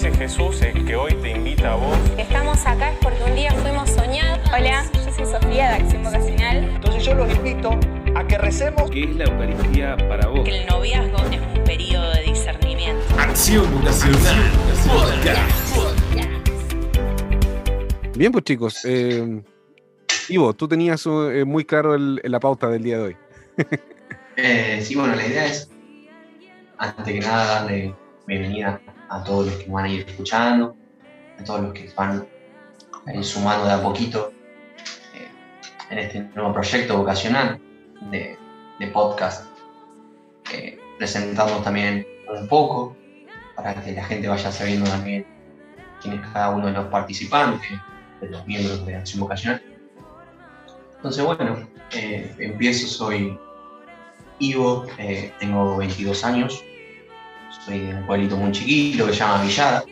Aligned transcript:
ese 0.00 0.16
Jesús 0.16 0.62
el 0.62 0.86
que 0.86 0.96
hoy 0.96 1.12
te 1.16 1.32
invita 1.32 1.74
a 1.74 1.76
vos. 1.76 1.98
Estamos 2.16 2.64
acá 2.64 2.90
es 2.90 2.98
porque 3.02 3.22
un 3.22 3.34
día 3.34 3.52
fuimos 3.52 3.90
soñados. 3.90 4.38
Hola, 4.48 4.82
yo 4.94 5.12
soy 5.12 5.26
Sofía 5.26 5.68
de 5.68 5.74
Acción 5.74 6.02
Vocacional. 6.02 6.56
Entonces 6.64 7.04
yo 7.04 7.14
los 7.14 7.30
invito 7.34 7.78
a 8.14 8.26
que 8.26 8.38
recemos. 8.38 8.90
¿Qué 8.90 9.04
es 9.04 9.16
la 9.16 9.24
Eucaristía 9.24 9.98
para 10.08 10.28
vos? 10.28 10.40
Que 10.42 10.62
el 10.62 10.66
noviazgo 10.68 11.18
es 11.30 11.58
un 11.58 11.64
periodo 11.64 12.10
de 12.14 12.22
discernimiento. 12.22 13.02
Acción 13.18 13.70
Vocacional 13.74 14.42
Bien, 18.16 18.32
pues 18.32 18.44
chicos. 18.44 18.84
Eh, 18.86 19.42
Ivo, 20.30 20.54
tú 20.54 20.66
tenías 20.66 21.04
eh, 21.04 21.44
muy 21.44 21.66
claro 21.66 21.94
el, 21.94 22.22
la 22.24 22.40
pauta 22.40 22.68
del 22.68 22.82
día 22.82 22.96
de 22.96 23.02
hoy. 23.02 23.16
eh, 24.36 24.80
sí, 24.82 24.94
bueno, 24.94 25.14
la 25.14 25.26
idea 25.26 25.44
es, 25.44 25.70
antes 26.78 27.04
que 27.04 27.20
nada, 27.20 27.60
darle 27.60 27.94
bienvenida 28.26 28.80
a 29.10 29.22
todos 29.22 29.46
los 29.46 29.54
que 29.56 29.70
van 29.70 29.84
a 29.84 29.88
ir 29.88 30.08
escuchando, 30.08 30.76
a 31.38 31.44
todos 31.44 31.60
los 31.60 31.72
que 31.72 31.92
van 31.94 32.26
a 33.06 33.14
ir 33.14 33.24
sumando 33.24 33.66
de 33.66 33.72
a 33.72 33.82
poquito 33.82 34.32
eh, 35.14 35.28
en 35.90 35.98
este 35.98 36.20
nuevo 36.34 36.52
proyecto 36.52 36.96
vocacional 36.96 37.60
de, 38.10 38.38
podcast, 38.94 39.44
eh, 40.54 40.78
presentándonos 40.96 41.62
también 41.62 42.06
un 42.28 42.48
poco 42.48 42.96
para 43.54 43.74
que 43.84 43.92
la 43.92 44.04
gente 44.04 44.26
vaya 44.26 44.50
sabiendo 44.50 44.88
también 44.88 45.26
quién 46.00 46.14
es 46.14 46.20
cada 46.32 46.50
uno 46.50 46.66
de 46.66 46.72
los 46.72 46.86
participantes, 46.86 47.70
de 48.20 48.30
los 48.30 48.46
miembros 48.46 48.86
de 48.86 48.96
Acción 48.96 49.20
Vocacional. 49.20 49.62
Entonces, 50.96 51.24
bueno, 51.24 51.68
eh, 51.92 52.34
empiezo, 52.38 52.86
soy 52.86 53.38
Ivo, 54.38 54.86
eh, 54.98 55.32
tengo 55.38 55.76
22 55.76 56.24
años, 56.24 56.62
soy 57.50 57.80
de 57.80 57.94
un 57.94 58.06
pueblito 58.06 58.36
muy 58.36 58.52
chiquito 58.52 59.06
que 59.06 59.12
se 59.12 59.18
llama 59.18 59.42
Villada. 59.42 59.84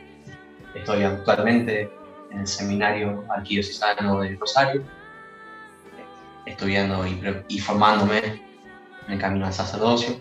Estoy 0.75 1.03
actualmente 1.03 1.91
en 2.31 2.41
el 2.41 2.47
seminario 2.47 3.25
arquidiocesano 3.29 4.21
de 4.21 4.37
Rosario, 4.37 4.83
estudiando 6.47 7.07
y, 7.07 7.21
y, 7.49 7.59
formándome 7.59 8.19
en 9.07 9.13
el 9.13 9.19
camino 9.19 9.47
al 9.47 9.53
sacerdocio. 9.53 10.17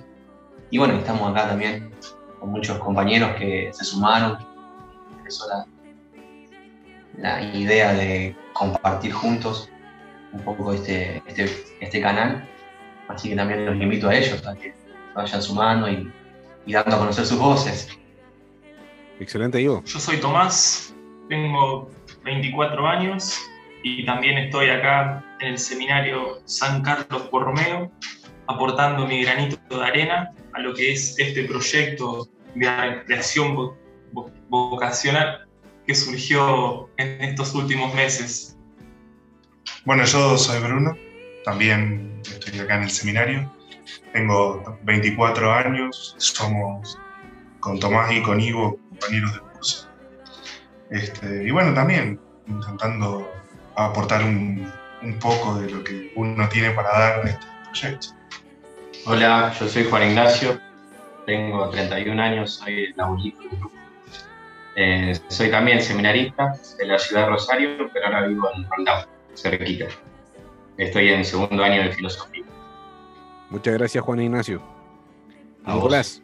Y 0.72 0.78
bueno, 0.78 0.96
estamos 0.96 1.32
acá 1.32 1.50
también 1.50 1.92
con 2.40 2.52
muchos 2.52 2.78
compañeros 2.80 3.36
que 3.36 3.72
se 3.72 3.86
sumaron. 3.86 4.38
Empezó 5.18 5.48
la, 5.48 5.66
la 7.18 7.56
idea 7.56 7.94
de 7.94 8.36
compartir 8.54 9.14
juntos 9.14 9.70
un 10.34 10.42
poco 10.42 10.74
este, 10.74 11.22
este, 11.28 11.50
este 11.80 12.02
canal. 12.02 12.48
Así 13.08 13.30
que 13.30 13.36
también 13.36 13.66
los 13.66 13.76
invito 13.76 14.10
a 14.10 14.16
ellos 14.16 14.46
a 14.46 14.56
que 14.56 14.74
vayan 15.16 15.42
sumando 15.42 15.90
y, 15.90 16.12
y 16.68 16.74
dando 16.74 16.96
a 16.96 17.00
conocer 17.00 17.26
sus 17.26 17.40
voces. 17.40 17.88
Excelente, 19.20 19.60
Ivo. 19.60 19.84
Yo 19.86 20.00
soy 20.00 20.18
Tomás, 20.18 20.94
tengo 21.30 21.90
24 22.24 22.88
años 22.88 23.40
y 23.84 24.06
también 24.06 24.38
estoy 24.38 24.70
acá 24.70 25.24
en 25.40 25.54
el 25.54 25.58
seminario 25.58 26.42
San 26.46 26.84
Carlos 26.84 27.32
Borromeo, 27.32 27.92
aportando 28.48 29.08
mi 29.08 29.24
granito 29.24 29.58
de 29.70 29.84
arena 29.84 30.32
a 30.54 30.60
lo 30.60 30.74
que 30.74 30.92
es 30.92 31.18
este 31.18 31.46
proyecto 31.46 32.28
de, 32.54 33.04
vo, 34.12 34.32
vocacional 34.50 35.48
que 35.86 35.96
surgió 35.96 36.90
en 36.98 37.24
estos 37.24 37.56
últimos 37.56 37.94
meses. 37.96 38.58
Bueno, 39.86 40.04
yo 40.04 40.38
soy 40.38 40.60
Bruno, 40.60 40.98
también 41.46 42.22
estoy 42.24 42.60
acá 42.60 42.76
en 42.76 42.84
el 42.84 42.90
seminario, 42.90 43.57
tengo 44.14 44.78
24 44.84 45.52
años, 45.54 46.16
somos 46.18 46.98
con 47.60 47.80
Tomás 47.80 48.12
y 48.12 48.22
con 48.22 48.40
Ivo 48.40 48.78
compañeros 48.90 49.34
de 49.34 49.40
curso. 49.40 49.88
Este, 50.90 51.48
y 51.48 51.52
bueno, 51.52 51.74
también 51.74 52.20
intentando 52.48 53.32
aportar 53.76 54.24
un, 54.24 54.72
poco 55.22 55.60
de 55.60 55.70
lo 55.70 55.84
que 55.84 56.12
uno 56.16 56.50
tiene 56.50 56.72
para 56.72 56.90
dar 56.90 57.26
a 57.26 57.30
este 57.30 57.46
proyecto. 57.64 58.08
Hola, 59.06 59.54
yo 59.58 59.68
soy 59.68 59.86
Juan 59.86 60.10
Ignacio, 60.10 60.60
tengo 61.26 61.70
31 61.70 62.22
años, 62.22 62.56
soy 62.56 62.94
grupo. 62.94 63.72
Eh, 64.76 65.18
soy 65.28 65.50
también 65.50 65.82
seminarista 65.82 66.54
de 66.78 66.86
la 66.86 67.00
ciudad 67.00 67.24
de 67.24 67.30
Rosario, 67.30 67.90
pero 67.94 68.06
ahora 68.06 68.28
vivo 68.28 68.50
en 68.56 68.70
Roldán, 68.70 69.06
cerquita. 69.34 69.86
Estoy 70.78 71.10
en 71.10 71.26
segundo 71.26 71.64
año 71.64 71.84
de 71.84 71.92
filosofía. 71.92 72.47
Muchas 73.50 73.74
gracias, 73.76 74.04
Juan 74.04 74.22
Ignacio. 74.22 74.62
Nicolás. 75.66 76.22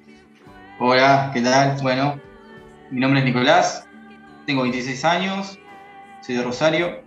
Hola, 0.80 1.32
¿qué 1.34 1.42
tal? 1.42 1.78
Bueno, 1.82 2.20
mi 2.92 3.00
nombre 3.00 3.20
es 3.20 3.26
Nicolás, 3.26 3.88
tengo 4.46 4.64
26 4.64 5.06
años, 5.06 5.60
soy 6.22 6.36
de 6.36 6.44
Rosario, 6.44 7.02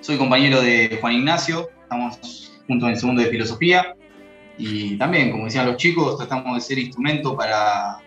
soy 0.00 0.16
compañero 0.16 0.60
de 0.62 0.98
Juan 1.00 1.14
Ignacio, 1.14 1.68
estamos 1.82 2.18
juntos 2.66 2.88
en 2.88 2.94
el 2.94 3.00
segundo 3.00 3.22
de 3.22 3.28
filosofía 3.28 3.94
y 4.56 4.96
también, 4.96 5.30
como 5.30 5.44
decían 5.44 5.66
los 5.66 5.76
chicos, 5.76 6.16
tratamos 6.16 6.54
de 6.54 6.60
ser 6.60 6.78
instrumento 6.78 7.36
para 7.36 7.98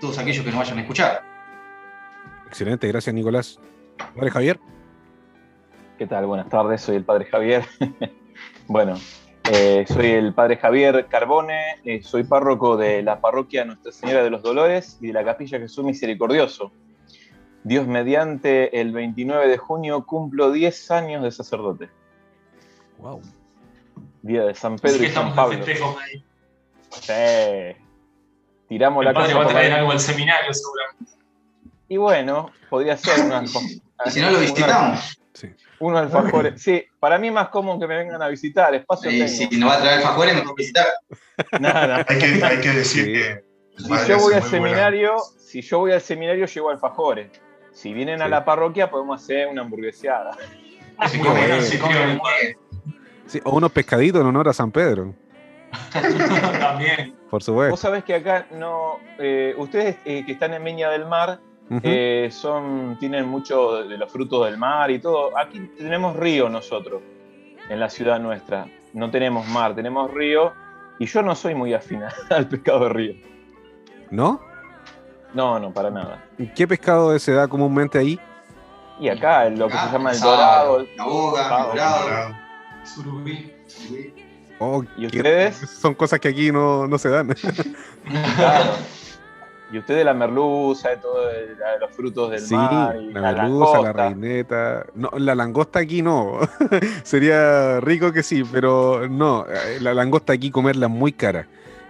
todos 0.00 0.18
aquellos 0.18 0.44
que 0.44 0.50
nos 0.50 0.60
vayan 0.60 0.78
a 0.78 0.80
escuchar. 0.80 1.22
Excelente, 2.46 2.88
gracias 2.88 3.14
Nicolás. 3.14 3.60
Padre 4.14 4.30
Javier. 4.30 4.60
¿Qué 5.98 6.06
tal? 6.06 6.24
Buenas 6.26 6.48
tardes, 6.48 6.80
soy 6.80 6.96
el 6.96 7.04
Padre 7.04 7.26
Javier. 7.26 7.64
bueno, 8.66 8.94
eh, 9.52 9.84
soy 9.88 10.06
el 10.12 10.32
Padre 10.32 10.58
Javier 10.58 11.06
Carbone, 11.08 11.58
eh, 11.84 12.02
soy 12.04 12.22
párroco 12.22 12.76
de 12.76 13.02
la 13.02 13.20
parroquia 13.20 13.64
Nuestra 13.64 13.90
Señora 13.90 14.22
de 14.22 14.30
los 14.30 14.42
Dolores 14.42 14.98
y 15.00 15.08
de 15.08 15.12
la 15.12 15.24
Capilla 15.24 15.58
Jesús 15.58 15.84
Misericordioso. 15.84 16.70
Dios 17.64 17.88
mediante, 17.88 18.80
el 18.80 18.92
29 18.92 19.48
de 19.48 19.58
junio 19.58 20.06
cumplo 20.06 20.52
10 20.52 20.90
años 20.92 21.22
de 21.24 21.32
sacerdote. 21.32 21.90
Wow. 22.98 23.20
Día 24.22 24.44
de 24.44 24.54
San 24.54 24.78
Pedro 24.78 25.02
y 25.02 25.08
San 25.08 25.34
Pablo. 25.34 25.64
Sí. 26.90 27.12
Tiramos 28.68 29.04
el 29.04 29.12
la 29.12 29.20
casa. 29.20 29.36
va 29.36 29.44
a 29.46 29.48
traer 29.48 29.72
algo 29.72 29.90
al 29.90 29.98
seminario, 29.98 30.54
seguramente. 30.54 31.12
Y 31.88 31.96
bueno, 31.96 32.52
podría 32.68 32.96
ser 32.96 33.24
una. 33.24 33.42
y 34.06 34.10
si 34.10 34.20
no 34.20 34.30
lo 34.30 34.38
visitamos. 34.38 35.19
Sí. 35.32 35.48
Uno 35.78 35.98
alfajores. 35.98 36.60
Sí, 36.60 36.84
para 36.98 37.18
mí 37.18 37.28
es 37.28 37.34
más 37.34 37.48
común 37.48 37.80
que 37.80 37.86
me 37.86 37.96
vengan 37.96 38.20
a 38.20 38.28
visitar. 38.28 38.74
Espacio 38.74 39.10
sí, 39.10 39.18
tengo. 39.18 39.28
Si 39.28 39.58
nos 39.58 39.70
va 39.70 39.74
a 39.76 39.80
traer 39.80 39.98
alfajores, 39.98 40.34
mejor 40.34 40.56
visitar. 40.56 40.86
Nada. 41.60 42.04
hay, 42.08 42.18
que, 42.18 42.44
hay 42.44 42.60
que 42.60 42.70
decir 42.70 43.04
sí. 43.04 43.12
que. 43.12 43.44
Si 43.76 44.08
yo 44.08 44.18
voy 44.18 44.34
al 44.34 44.42
seminario, 44.42 45.14
buena. 45.14 45.40
si 45.40 45.62
yo 45.62 45.78
voy 45.78 45.92
al 45.92 46.00
seminario, 46.00 46.46
llevo 46.46 46.70
alfajores. 46.70 47.30
Si 47.72 47.94
vienen 47.94 48.18
sí. 48.18 48.24
a 48.24 48.28
la 48.28 48.44
parroquia, 48.44 48.90
podemos 48.90 49.22
hacer 49.22 49.48
una 49.48 49.62
hamburgueseada. 49.62 50.36
Sí, 53.26 53.40
o 53.44 53.56
unos 53.56 53.72
pescaditos 53.72 54.20
en 54.20 54.26
honor 54.26 54.48
a 54.48 54.52
San 54.52 54.72
Pedro. 54.72 55.14
También. 56.60 57.14
Por 57.30 57.42
supuesto. 57.42 57.70
Vos 57.70 57.80
sabés 57.80 58.04
que 58.04 58.14
acá 58.14 58.46
no. 58.50 58.98
Eh, 59.18 59.54
ustedes 59.56 59.96
eh, 60.04 60.24
que 60.26 60.32
están 60.32 60.52
en 60.52 60.64
Viña 60.64 60.90
del 60.90 61.06
Mar, 61.06 61.40
Uh 61.70 61.74
-huh. 61.74 61.80
eh, 61.84 62.28
son, 62.32 62.96
tienen 62.98 63.28
mucho 63.28 63.84
de 63.84 63.96
los 63.96 64.10
frutos 64.10 64.44
del 64.46 64.58
mar 64.58 64.90
y 64.90 64.98
todo. 64.98 65.38
Aquí 65.38 65.60
tenemos 65.78 66.16
río 66.16 66.48
nosotros, 66.48 67.00
en 67.68 67.78
la 67.78 67.88
ciudad 67.88 68.18
nuestra. 68.18 68.66
No 68.92 69.08
tenemos 69.10 69.46
mar, 69.48 69.74
tenemos 69.74 70.12
río. 70.12 70.52
Y 70.98 71.06
yo 71.06 71.22
no 71.22 71.34
soy 71.34 71.54
muy 71.54 71.72
afín 71.72 72.02
al 72.30 72.48
pescado 72.48 72.80
de 72.80 72.88
río. 72.88 73.14
¿No? 74.10 74.40
No, 75.32 75.60
no, 75.60 75.72
para 75.72 75.90
nada. 75.90 76.24
¿Qué 76.56 76.66
pescado 76.66 77.16
se 77.20 77.32
da 77.32 77.46
comúnmente 77.46 77.98
ahí? 77.98 78.18
Y 78.98 79.08
acá, 79.08 79.48
lo 79.48 79.68
que 79.68 79.74
ah, 79.76 79.86
se 79.86 79.92
llama 79.92 80.10
el 80.10 80.20
dorado. 80.20 80.86
La 80.96 81.04
boga, 81.04 81.42
el 81.42 81.66
dorado. 81.68 82.34
Surubí. 82.84 83.52
Oh, 84.58 84.84
¿Y 84.96 85.06
ustedes? 85.06 85.56
Son 85.56 85.94
cosas 85.94 86.18
que 86.20 86.28
aquí 86.28 86.50
no, 86.50 86.86
no 86.86 86.98
se 86.98 87.08
dan. 87.08 87.34
claro. 88.36 88.72
Y 89.72 89.78
ustedes 89.78 90.04
la 90.04 90.14
merluza, 90.14 90.90
de 90.90 90.96
todo 90.96 91.30
el, 91.30 91.56
los 91.80 91.90
frutos 91.92 92.30
del 92.30 92.40
sí, 92.40 92.54
mar. 92.54 92.96
Sí, 92.98 93.12
la, 93.12 93.20
la 93.20 93.32
merluza, 93.32 93.74
langosta. 93.74 93.82
la 93.82 93.92
reineta. 93.92 94.86
No, 94.94 95.10
la 95.16 95.34
langosta 95.34 95.78
aquí 95.78 96.02
no. 96.02 96.40
Sería 97.04 97.80
rico 97.80 98.12
que 98.12 98.22
sí, 98.22 98.42
pero 98.50 99.08
no. 99.08 99.46
La 99.80 99.94
langosta 99.94 100.32
aquí 100.32 100.50
comerla 100.50 100.86
es 100.86 100.92
muy 100.92 101.12
cara. 101.12 101.46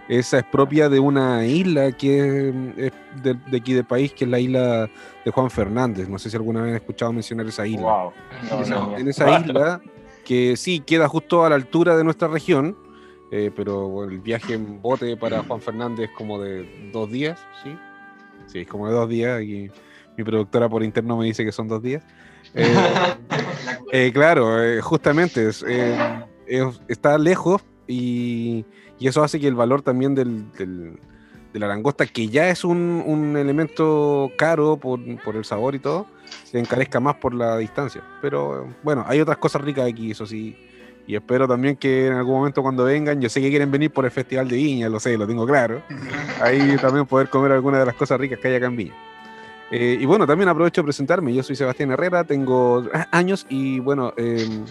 Esa 0.07 0.39
es 0.39 0.43
propia 0.43 0.89
de 0.89 0.99
una 0.99 1.45
isla 1.45 1.91
que 1.93 2.49
es 2.77 2.91
de, 3.23 3.33
de, 3.49 3.57
aquí 3.57 3.73
del 3.73 3.85
país, 3.85 4.11
que 4.13 4.25
es 4.25 4.29
la 4.29 4.39
isla 4.39 4.89
de 5.23 5.31
Juan 5.31 5.49
Fernández. 5.49 6.09
No 6.09 6.19
sé 6.19 6.29
si 6.29 6.35
alguna 6.35 6.61
vez 6.61 6.71
han 6.71 6.75
escuchado 6.75 7.13
mencionar 7.13 7.47
esa 7.47 7.65
isla. 7.65 7.81
Wow. 7.81 8.13
No, 8.49 8.61
esa, 8.61 8.75
no, 8.75 8.97
en 8.97 9.07
esa 9.07 9.39
isla, 9.39 9.81
que 10.25 10.57
sí 10.57 10.81
queda 10.81 11.07
justo 11.07 11.45
a 11.45 11.49
la 11.49 11.55
altura 11.55 11.95
de 11.95 12.03
nuestra 12.03 12.27
región, 12.27 12.75
eh, 13.31 13.49
pero 13.55 14.03
el 14.03 14.19
viaje 14.19 14.55
en 14.55 14.81
bote 14.81 15.15
para 15.15 15.41
Juan 15.43 15.61
Fernández 15.61 16.09
es 16.09 16.15
como 16.17 16.39
de 16.41 16.89
dos 16.91 17.09
días, 17.09 17.39
¿sí? 17.63 17.75
Sí, 18.47 18.59
es 18.59 18.67
como 18.67 18.87
de 18.87 18.93
dos 18.93 19.07
días 19.07 19.41
y 19.41 19.71
mi 20.17 20.23
productora 20.23 20.67
por 20.67 20.83
interno 20.83 21.15
me 21.15 21.25
dice 21.25 21.45
que 21.45 21.53
son 21.53 21.69
dos 21.69 21.81
días. 21.81 22.03
Eh, 22.53 22.67
eh, 23.93 24.11
claro, 24.13 24.57
justamente 24.81 25.47
es, 25.47 25.63
está 26.89 27.17
lejos 27.17 27.61
y, 27.87 28.65
y, 28.99 29.07
eso 29.07 29.23
hace 29.23 29.39
que 29.39 29.47
el 29.47 29.55
valor 29.55 29.81
también 29.81 30.13
del, 30.13 30.51
del, 30.51 30.99
de 31.53 31.59
la 31.59 31.67
langosta, 31.67 32.05
que 32.05 32.27
ya 32.27 32.49
es 32.49 32.63
un, 32.63 33.03
un 33.05 33.37
elemento 33.37 34.31
caro 34.37 34.77
por, 34.77 34.99
por, 35.23 35.35
el 35.35 35.45
sabor 35.45 35.75
y 35.75 35.79
todo, 35.79 36.07
se 36.43 36.59
encarezca 36.59 36.99
más 36.99 37.15
por 37.15 37.33
la 37.33 37.57
distancia. 37.57 38.01
Pero 38.21 38.67
bueno, 38.83 39.05
hay 39.07 39.19
otras 39.19 39.37
cosas 39.37 39.61
ricas 39.61 39.87
aquí, 39.87 40.11
eso 40.11 40.25
sí. 40.25 40.57
Y 41.07 41.15
espero 41.15 41.47
también 41.47 41.75
que 41.75 42.07
en 42.07 42.13
algún 42.13 42.35
momento 42.35 42.61
cuando 42.61 42.85
vengan, 42.85 43.19
yo 43.19 43.29
sé 43.29 43.41
que 43.41 43.49
quieren 43.49 43.71
venir 43.71 43.91
por 43.91 44.05
el 44.05 44.11
Festival 44.11 44.47
de 44.47 44.55
Viña, 44.55 44.89
lo 44.89 44.99
sé, 44.99 45.17
lo 45.17 45.27
tengo 45.27 45.45
claro. 45.45 45.81
Ahí 46.41 46.77
también 46.77 47.05
poder 47.05 47.29
comer 47.29 47.51
alguna 47.51 47.79
de 47.79 47.85
las 47.85 47.95
cosas 47.95 48.19
ricas 48.19 48.39
que 48.39 48.47
hay 48.47 48.55
acá 48.55 48.67
en 48.67 48.75
Viña. 48.75 48.93
Eh, 49.71 49.97
y 49.99 50.05
bueno, 50.05 50.27
también 50.27 50.49
aprovecho 50.49 50.81
de 50.81 50.85
presentarme. 50.85 51.33
Yo 51.33 51.43
soy 51.43 51.55
Sebastián 51.55 51.91
Herrera, 51.91 52.25
tengo 52.25 52.83
años 53.11 53.45
y 53.47 53.79
bueno, 53.79 54.13
eh, 54.17 54.65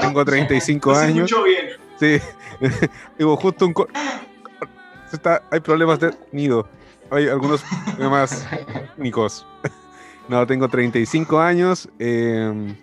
tengo 0.00 0.24
35 0.24 0.94
años. 0.94 1.30
bien. 1.44 1.84
Sí, 2.00 2.18
digo, 3.18 3.36
justo 3.36 3.66
un. 3.66 3.74
Está, 5.12 5.42
hay 5.50 5.60
problemas 5.60 6.00
de 6.00 6.14
nido. 6.32 6.66
Hay 7.10 7.28
algunos 7.28 7.62
problemas 7.94 8.46
técnicos. 8.96 9.46
No, 10.26 10.46
tengo 10.46 10.66
35 10.70 11.38
años. 11.38 11.86
Eh, 11.98 12.74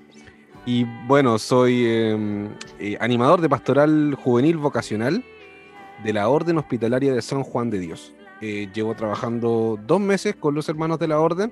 y 0.66 0.86
bueno, 1.08 1.40
soy 1.40 1.86
eh, 1.86 2.50
eh, 2.80 2.98
animador 3.00 3.42
de 3.42 3.50
pastoral 3.50 4.16
juvenil 4.16 4.58
vocacional 4.58 5.24
de 6.04 6.14
la 6.14 6.30
Orden 6.30 6.58
Hospitalaria 6.58 7.14
de 7.14 7.22
San 7.22 7.44
Juan 7.44 7.70
de 7.70 7.80
Dios. 7.80 8.14
Eh, 8.42 8.70
llevo 8.74 8.96
trabajando 8.96 9.80
dos 9.86 10.00
meses 10.00 10.36
con 10.36 10.54
los 10.54 10.70
hermanos 10.70 11.00
de 11.00 11.08
la 11.08 11.20
Orden 11.20 11.52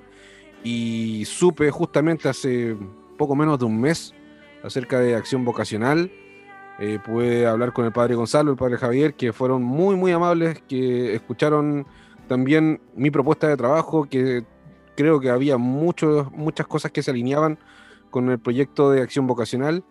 y 0.64 1.24
supe 1.26 1.72
justamente 1.72 2.30
hace 2.30 2.76
poco 3.18 3.36
menos 3.36 3.58
de 3.58 3.66
un 3.66 3.80
mes 3.80 4.14
acerca 4.64 5.00
de 5.00 5.16
acción 5.16 5.44
vocacional. 5.44 6.12
pude 7.06 7.46
hablar 7.46 7.74
con 7.74 7.86
el 7.86 7.92
padre 7.92 8.16
Gonzalo, 8.16 8.52
el 8.52 8.58
padre 8.58 8.78
Javier, 8.78 9.14
que 9.14 9.34
fueron 9.34 9.64
muy, 9.64 9.96
muy 9.96 10.12
amables, 10.12 10.62
que 10.68 11.16
escucharon 11.16 11.86
también 12.28 12.80
mi 12.96 13.12
propuesta 13.12 13.48
de 13.48 13.58
trabajo, 13.58 14.06
que 14.06 14.46
creo 14.96 15.20
que 15.20 15.30
había 15.30 15.58
muchos, 15.58 16.32
muchas 16.32 16.68
cosas 16.68 16.92
que 16.92 17.02
se 17.02 17.12
alineaban 17.12 17.58
con 18.10 18.30
el 18.30 18.40
proyecto 18.40 18.92
de 18.92 19.02
acción 19.02 19.28
vocacional. 19.28 19.84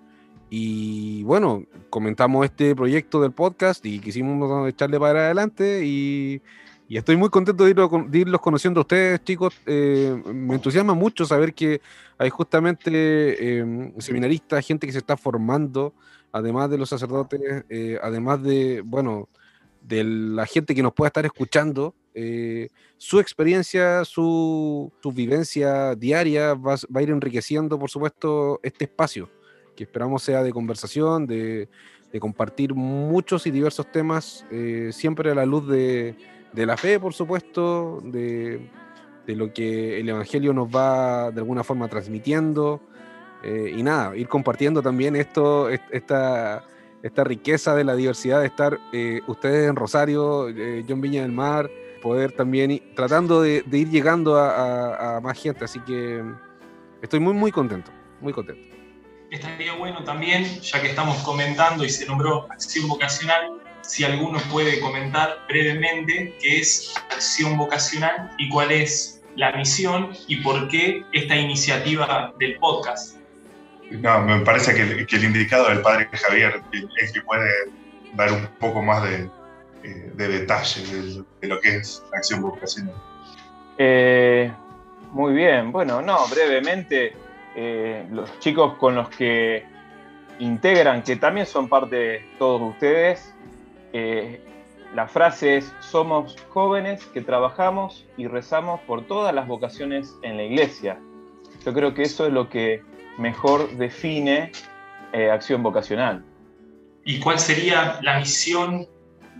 Y 0.50 1.23
bueno, 1.25 1.65
comentamos 1.91 2.44
este 2.44 2.75
proyecto 2.75 3.20
del 3.20 3.32
podcast 3.32 3.85
y 3.85 3.99
quisimos 3.99 4.69
echarle 4.69 4.99
para 4.99 5.26
adelante 5.26 5.85
y, 5.85 6.41
estoy 6.88 7.17
muy 7.17 7.29
contento 7.29 7.65
de, 7.65 7.70
irlo, 7.70 8.06
de, 8.09 8.19
irlos 8.19 8.41
conociendo 8.41 8.81
a 8.81 8.82
ustedes, 8.82 9.23
chicos. 9.23 9.55
Eh, 9.67 10.23
me 10.32 10.55
entusiasma 10.55 10.94
mucho 10.94 11.26
saber 11.26 11.53
que 11.53 11.82
hay 12.17 12.31
justamente 12.31 12.91
eh, 12.93 13.93
seminaristas, 13.99 14.67
gente 14.67 14.87
que 14.87 14.93
se 14.93 14.99
está 14.99 15.17
formando, 15.17 15.93
además 16.32 16.71
de 16.71 16.79
los 16.79 16.88
sacerdotes, 16.88 17.64
eh, 17.69 17.99
además 18.03 18.43
de, 18.43 18.81
bueno, 18.82 19.29
de 19.82 20.03
la 20.03 20.47
gente 20.47 20.75
que 20.75 20.82
nos 20.82 20.94
pueda 20.94 21.09
estar 21.09 21.26
escuchando, 21.26 21.94
eh, 22.15 22.69
su 22.97 23.21
experiencia, 23.21 24.05
su, 24.05 24.93
vivencia 25.15 25.95
diaria 25.95 26.55
va, 26.55 26.75
a 26.75 27.03
ir 27.03 27.11
enriqueciendo, 27.11 27.79
por 27.79 27.91
supuesto, 27.91 28.61
este 28.63 28.85
espacio, 28.85 29.31
que 29.77 29.85
esperamos 29.85 30.23
sea 30.23 30.43
de 30.43 30.53
conversación, 30.53 31.27
de, 31.27 31.69
compartir 32.21 32.75
muchos 32.75 33.47
y 33.47 33.51
diversos 33.51 33.93
temas, 33.93 34.45
eh, 34.51 34.91
siempre 34.93 35.31
a 35.31 35.35
la 35.35 35.47
luz 35.47 35.69
de, 35.69 36.17
la 36.55 36.77
fe, 36.77 36.99
por 36.99 37.15
supuesto, 37.15 38.01
de, 38.03 38.69
lo 39.27 39.53
que 39.53 40.01
el 40.01 40.09
Evangelio 40.09 40.53
nos 40.53 40.69
va 40.69 41.31
de 41.31 41.41
alguna 41.41 41.63
forma 41.63 41.87
transmitiendo, 41.89 42.81
eh, 43.43 43.75
y 43.77 43.83
nada, 43.83 44.17
ir 44.17 44.27
compartiendo 44.27 44.83
también 44.83 45.15
esto, 45.15 45.69
esta 47.03 47.25
riqueza 47.25 47.75
de 47.75 47.85
la 47.85 47.95
diversidad 47.95 48.41
de 48.41 48.47
estar 48.47 48.79
eh, 48.93 49.21
ustedes 49.27 49.69
en 49.69 49.77
Rosario, 49.77 50.49
eh, 50.49 50.85
yo 50.87 50.95
en 50.95 51.01
Viña 51.01 51.23
del 51.23 51.33
Mar, 51.33 51.71
poder 52.00 52.33
también 52.33 52.71
ir, 52.71 52.95
tratando 52.95 53.43
de, 53.43 53.62
de, 53.62 53.79
ir 53.79 53.91
llegando 53.91 54.37
a, 54.37 54.50
a, 54.50 55.17
a, 55.17 55.21
más 55.21 55.41
gente. 55.41 55.65
Así 55.65 55.81
que 55.81 56.23
estoy 57.03 57.21
muy, 57.21 57.35
muy 57.35 57.53
contento, 57.53 57.91
muy 58.21 58.33
contento. 58.33 58.77
Estaría 59.31 59.75
bueno 59.75 60.03
también, 60.05 60.45
ya 60.61 60.81
que 60.81 60.89
estamos 60.89 61.19
comentando 61.19 61.85
y 61.85 61.91
se 61.91 62.06
nombró 62.06 62.50
acción 62.50 62.89
vocacional, 62.89 63.61
si 63.83 64.05
alguno 64.05 64.39
puede 64.50 64.81
comentar 64.81 65.39
brevemente 65.49 66.37
qué 66.41 66.61
es 66.61 66.95
acción 67.11 67.56
vocacional 67.56 68.31
y 68.39 68.49
cuál 68.49 68.71
es 68.71 69.23
la 69.37 69.53
misión 69.53 70.11
y 70.27 70.37
por 70.37 70.69
qué 70.69 71.05
esta 71.12 71.37
iniciativa 71.37 72.35
del 72.39 72.56
podcast. 72.59 73.17
No, 73.91 74.21
me 74.23 74.41
parece 74.41 74.75
que 74.75 74.83
el, 74.83 75.06
que 75.06 75.17
el 75.17 75.25
indicado 75.25 75.69
del 75.69 75.81
padre 75.81 76.09
Javier 76.12 76.61
es 77.00 77.12
que 77.12 77.23
puede 77.23 77.50
dar 78.15 78.33
un 78.33 78.47
poco 78.59 78.83
más 78.83 79.03
de, 79.05 79.31
eh, 79.83 80.11
de 80.15 80.29
detalle 80.29 80.83
de, 80.87 81.25
de, 81.41 81.49
lo 81.49 81.61
que 81.61 81.77
es 81.77 82.03
la 82.11 82.19
acción 82.19 82.43
vocacional. 82.43 82.95
Eh, 83.79 84.51
muy 85.13 85.33
bien, 85.33 85.73
bueno, 85.73 86.03
no, 86.03 86.27
brevemente, 86.29 87.15
eh, 87.57 88.07
los 88.11 88.39
chicos 88.41 88.75
con 88.75 88.95
los 88.95 89.09
que 89.09 89.65
integran, 90.39 91.03
que 91.03 91.17
también 91.17 91.47
son 91.47 91.69
parte 91.69 91.97
de 91.97 92.25
todos 92.39 92.61
ustedes, 92.63 93.35
eh, 93.93 94.41
la 94.95 95.07
frase 95.07 95.59
es, 95.59 95.73
somos 95.81 96.37
jóvenes 96.51 97.05
que 97.07 97.21
trabajamos 97.21 98.07
y 98.17 98.27
rezamos 98.27 98.81
por 98.83 99.07
todas 99.07 99.35
las 99.35 99.47
vocaciones 99.47 100.15
en 100.23 100.37
la 100.37 100.45
iglesia. 100.45 100.99
Yo 101.65 101.75
creo 101.75 101.95
que 101.95 102.03
eso 102.03 102.27
es 102.27 102.33
lo 102.33 102.49
que 102.49 102.83
mejor 103.19 103.71
define 103.77 104.53
eh, 105.13 105.31
acción 105.31 105.63
vocacional. 105.63 106.25
¿Y 107.05 107.21
cuál 107.21 107.39
sería 107.39 107.99
la 108.03 108.19
misión, 108.19 108.87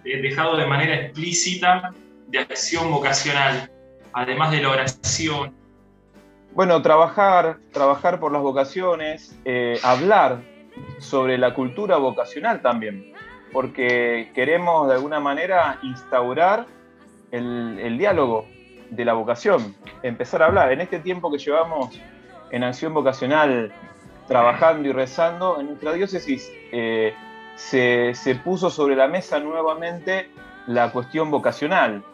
dejado 0.03 0.57
de 0.57 0.67
manera 0.67 0.95
explícita, 0.95 1.93
de 2.27 2.39
acción 2.39 2.91
vocacional, 2.91 3.71
además 4.13 4.51
de 4.51 4.63
la 4.63 4.71
oración? 4.71 5.55
Bueno, 6.53 6.83
trabajar, 6.83 7.59
trabajar 7.73 8.19
por 8.21 8.33
las 8.33 8.43
vocaciones, 8.43 9.39
eh, 9.45 9.79
hablar 9.83 10.41
sobre 10.99 11.39
la 11.39 11.55
cultura 11.55 11.97
vocacional 11.97 12.63
también, 12.63 13.13
porque 13.53 14.31
queremos 14.35 14.89
de 14.89 14.95
alguna 14.95 15.21
manera 15.21 15.79
instaurar 15.83 16.67
el, 17.31 17.79
el 17.81 17.99
diálogo 17.99 18.47
de 18.91 19.05
la 19.05 19.13
vocación, 19.13 19.75
empezar 20.03 20.43
a 20.43 20.47
hablar. 20.47 20.73
En 20.73 20.81
este 20.81 20.99
tiempo 20.99 21.31
que 21.31 21.39
llevamos 21.39 22.01
en 22.51 22.65
acción 22.65 22.95
vocacional 22.95 23.73
trabajando 24.29 24.89
y 24.89 24.93
rezando, 24.93 25.59
en 25.59 25.67
nuestra 25.67 25.93
diócesis 25.95 26.53
eh, 26.71 27.15
se, 27.59 28.41
puso 28.45 28.71
sobre 28.71 28.95
la 28.95 29.09
mesa 29.09 29.41
nuevamente 29.41 30.31
la 30.67 30.93
cuestión 30.93 31.31
vocacional. 31.31 32.05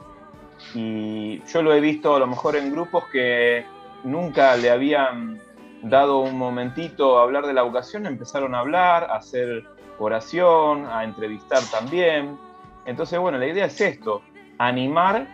Y 0.74 1.42
yo 1.44 1.62
lo 1.62 1.74
he 1.74 1.80
visto 1.80 2.16
a 2.16 2.18
lo 2.18 2.26
mejor 2.26 2.56
en 2.56 2.72
grupos 2.72 3.04
que 3.12 3.64
nunca 4.04 4.56
le 4.56 4.70
habían 4.70 5.40
dado 5.82 6.18
un 6.20 6.38
momentito 6.38 7.18
a 7.18 7.22
hablar 7.22 7.46
de 7.46 7.52
la 7.52 7.62
vocación, 7.62 8.06
empezaron 8.06 8.54
a 8.54 8.60
hablar, 8.60 9.04
a 9.04 9.16
hacer 9.16 9.64
oración, 9.98 10.86
a 10.86 11.04
entrevistar 11.04 11.62
también. 11.70 12.38
Entonces, 12.86 13.18
bueno, 13.18 13.36
la 13.38 13.46
idea 13.46 13.66
es 13.66 13.80
esto, 13.80 14.22
animar 14.58 15.28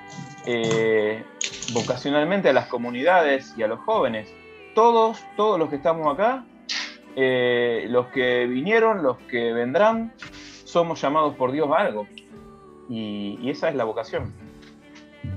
eh, 0.45 1.25
vocacionalmente 1.73 2.49
a 2.49 2.52
las 2.52 2.67
comunidades 2.67 3.55
y 3.57 3.62
a 3.62 3.69
los 3.69 3.79
jóvenes 3.81 4.33
todos, 4.75 5.23
todos 5.37 5.59
los 5.59 5.69
que 5.69 5.76
estamos 5.76 6.12
acá, 6.12 6.45
eh, 7.17 7.87
los 7.88 8.07
que 8.09 8.47
vinieron, 8.47 9.02
los 9.02 9.19
que 9.19 9.52
vendrán, 9.52 10.12
somos 10.64 11.00
llamados 11.00 11.35
por 11.35 11.52
Dios 11.52 11.69
a 11.71 11.81
algo. 11.81 12.07
Y, 12.88 13.49
esa 13.49 13.69
es 13.69 13.75
la 13.75 13.85
vocación. 13.85 14.33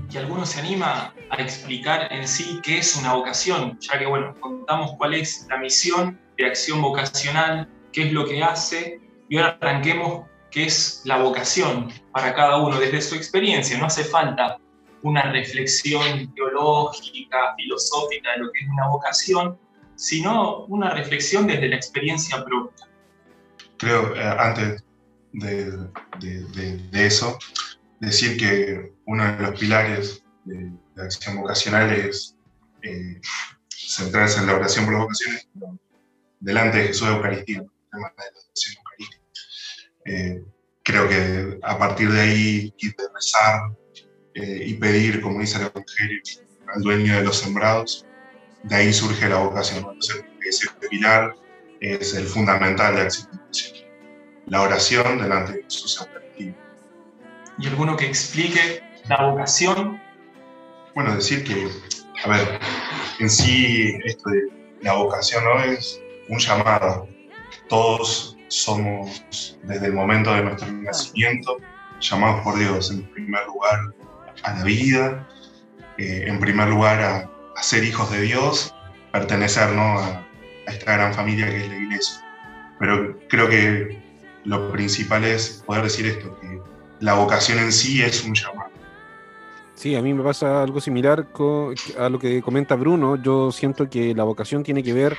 ¿Y 0.10 0.18
alguno 0.18 0.46
se 0.46 0.60
anima 0.60 1.13
a 1.30 1.42
explicar 1.42 2.12
en 2.12 2.27
sí 2.27 2.60
qué 2.63 2.80
es 2.80 2.96
una 2.96 3.13
vocación? 3.13 3.77
Ya 3.80 4.00
que, 4.00 4.06
bueno, 4.06 4.36
contamos 4.39 4.94
cuál 4.98 5.13
es 5.13 5.48
la 5.50 5.58
misión 5.58 6.20
de 6.38 6.46
acción 6.46 6.82
vocacional, 6.82 7.70
qué 7.92 8.08
es 8.08 8.13
lo 8.13 8.25
que 8.25 8.44
hace, 8.44 9.00
y 9.30 9.38
ahora 9.38 9.58
arranquemos 9.62 10.25
qué 10.51 10.65
es 10.65 11.01
la 11.06 11.18
vocación 11.18 11.92
para 12.12 12.34
cada 12.34 12.58
uno 12.58 12.80
desde 12.80 13.01
su 13.01 13.15
experiencia. 13.15 13.77
No 13.77 13.88
hace 13.88 14.03
falta 14.03 14.58
una 15.01 15.24
reflexión 15.32 16.34
teológica, 16.34 17.56
filosófica 17.58 18.32
de 18.32 18.38
lo 18.39 18.51
que 18.51 18.60
es 18.60 18.70
una 18.70 18.88
vocación, 18.88 19.58
sino 19.96 20.66
una 20.66 20.92
reflexión 20.92 21.48
desde 21.48 21.68
la 21.68 21.76
experiencia 21.76 22.44
propia. 22.44 22.88
Creo, 23.78 24.16
eh, 24.16 24.36
antes 24.40 24.84
de, 25.34 25.72
de, 26.20 26.44
de, 26.56 26.78
de, 26.78 27.06
eso, 27.06 27.38
decir 28.00 28.38
que 28.38 28.94
uno 29.06 29.26
de 29.26 29.42
los 29.42 29.60
pilares 29.60 30.24
de 30.46 30.72
la 30.96 31.04
acción 31.04 31.38
vocacional 31.38 31.92
es 31.92 32.36
eh, 32.82 33.20
centrarse 33.70 34.40
en 34.40 34.48
la 34.48 34.56
oración 34.56 34.86
por 34.86 34.94
las 34.94 35.04
vocaciones 35.04 35.48
delante 36.40 36.78
de 36.78 36.88
Jesús 36.88 37.08
Eucaristía, 37.08 37.60
el 37.60 37.72
tema 37.92 38.10
de 38.10 38.24
la 38.24 38.40
oración 38.46 38.76
eucarística. 38.78 39.24
Eh, 40.06 40.44
creo 40.84 41.08
que 41.08 41.60
a 41.64 41.78
partir 41.78 42.12
de 42.12 42.22
ahí 42.22 42.74
ir 42.78 42.96
de 42.96 43.04
rezar, 43.14 43.74
y 44.36 44.74
pedir, 44.74 45.22
como 45.22 45.40
dice 45.40 45.58
el 45.58 45.68
Evangelio, 45.68 46.20
al 46.74 46.82
dueño 46.82 47.16
de 47.16 47.24
los 47.24 47.38
sembrados, 47.38 48.04
de 48.63 48.75
ahí 48.75 48.93
surge 48.93 49.29
la 49.29 49.38
vocación. 49.38 49.79
Entonces, 49.79 50.24
ese 50.48 50.67
pilar 50.89 51.36
es 51.79 52.13
el 52.13 52.25
fundamental 52.25 52.96
de 52.96 53.01
acción 53.01 53.29
La 54.48 54.62
oración 54.62 55.20
delante 55.20 55.53
de 55.53 55.63
Jesús 55.63 56.00
Eucaristía. 56.00 56.55
Y 57.60 57.67
alguno 57.67 57.96
que 57.96 58.05
explique 58.05 58.82
la 59.08 59.24
vocación? 59.24 60.01
Bueno, 60.96 61.15
decir 61.15 61.43
que, 61.43 61.70
a 62.24 62.29
ver, 62.29 62.60
en 63.20 63.29
sí 63.29 63.98
esto 64.05 64.29
de 64.29 64.41
la 64.82 64.93
vocación 64.93 65.43
no 65.43 65.60
es 65.63 66.00
un 66.29 66.39
llamado. 66.39 67.08
Todos 67.67 68.38
somos, 68.48 69.58
desde 69.63 69.88
el 69.88 69.93
momento 69.93 70.34
de 70.34 70.43
nuestro 70.43 70.72
nacimiento, 70.72 71.58
llamados 72.00 72.43
por 72.43 72.58
Dios, 72.58 72.91
en 72.91 73.03
primer 73.12 73.46
lugar 73.46 73.93
a 74.43 74.53
la 74.53 74.63
vida, 74.63 75.27
eh, 75.98 76.25
en 76.27 76.39
primer 76.39 76.67
lugar 76.70 77.01
a, 77.01 77.33
ser 77.62 77.83
hijos 77.83 78.12
de 78.12 78.22
Dios, 78.22 78.74
pertenecer 79.12 79.72
¿no? 79.74 80.00
a, 80.00 80.25
a 80.67 80.72
esta 80.72 80.93
gran 80.93 81.13
familia 81.13 81.48
que 81.50 81.57
es 81.57 81.69
la 81.69 81.77
iglesia. 81.77 82.25
Pero 82.79 83.17
creo 83.29 83.48
que 83.48 84.01
lo 84.45 84.72
principal 84.72 85.24
es 85.24 85.63
poder 85.65 85.83
decir 85.83 86.05
esto, 86.05 86.38
que 86.39 86.60
la 87.00 87.13
vocación 87.13 87.60
en 87.60 87.72
sí 87.72 88.01
es 88.01 88.24
un 88.24 88.33
llamado. 88.33 88.72
Sí, 89.75 89.95
a 89.95 90.01
mí 90.01 90.13
me 90.13 90.24
pasa 90.24 90.62
algo 90.62 90.79
similar 90.79 91.27
a 91.98 92.10
lo 92.10 92.19
que 92.19 92.41
comenta 92.41 92.75
Bruno. 92.75 93.15
Yo 93.22 93.51
siento 93.51 93.89
que 93.89 94.13
la 94.13 94.24
vocación 94.24 94.63
tiene 94.63 94.83
que 94.83 94.93
ver 94.93 95.17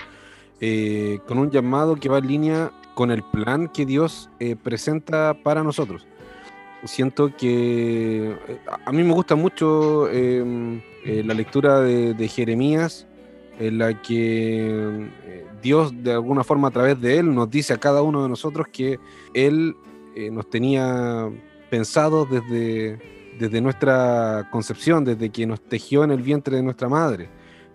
eh, 0.60 1.18
con 1.26 1.38
un 1.38 1.50
llamado 1.50 1.96
que 1.96 2.08
va 2.08 2.18
en 2.18 2.28
línea 2.28 2.72
con 2.94 3.10
el 3.10 3.22
plan 3.24 3.68
que 3.68 3.84
Dios 3.84 4.30
eh, 4.38 4.56
presenta 4.56 5.34
para 5.34 5.62
nosotros. 5.62 6.06
Siento 6.84 7.34
que 7.36 8.30
eh, 8.30 8.58
a 8.84 8.92
mí 8.92 9.02
me 9.02 9.12
gusta 9.12 9.34
mucho 9.34 10.08
em, 10.10 10.80
la 11.04 11.34
lectura 11.34 11.80
de 11.80 12.28
Jeremías, 12.28 13.06
en 13.58 13.78
la 13.78 14.00
que 14.02 15.08
Dios 15.64 15.92
de 16.02 16.12
alguna 16.12 16.44
forma 16.44 16.68
a 16.68 16.70
través 16.70 17.00
de 17.00 17.18
Él 17.18 17.34
nos 17.34 17.50
dice 17.50 17.72
a 17.72 17.78
cada 17.78 18.02
uno 18.02 18.22
de 18.22 18.28
nosotros 18.28 18.66
que 18.70 18.98
Él 19.32 19.74
eh, 20.14 20.30
nos 20.30 20.48
tenía 20.50 21.30
pensado 21.70 22.26
desde, 22.26 22.98
desde 23.38 23.60
nuestra 23.62 24.48
concepción, 24.52 25.04
desde 25.04 25.30
que 25.30 25.46
nos 25.46 25.62
tejió 25.62 26.04
en 26.04 26.10
el 26.10 26.22
vientre 26.22 26.56
de 26.56 26.62
nuestra 26.62 26.88
madre. 26.88 27.30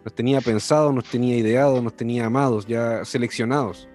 Nos 0.06 0.14
tenía 0.14 0.40
pensado, 0.40 0.94
nos 0.94 1.06
tenía 1.06 1.36
ideado, 1.36 1.82
nos 1.82 1.96
tenía 1.96 2.28
amados, 2.28 2.66
ya 2.68 3.04
seleccionados. 3.04 3.90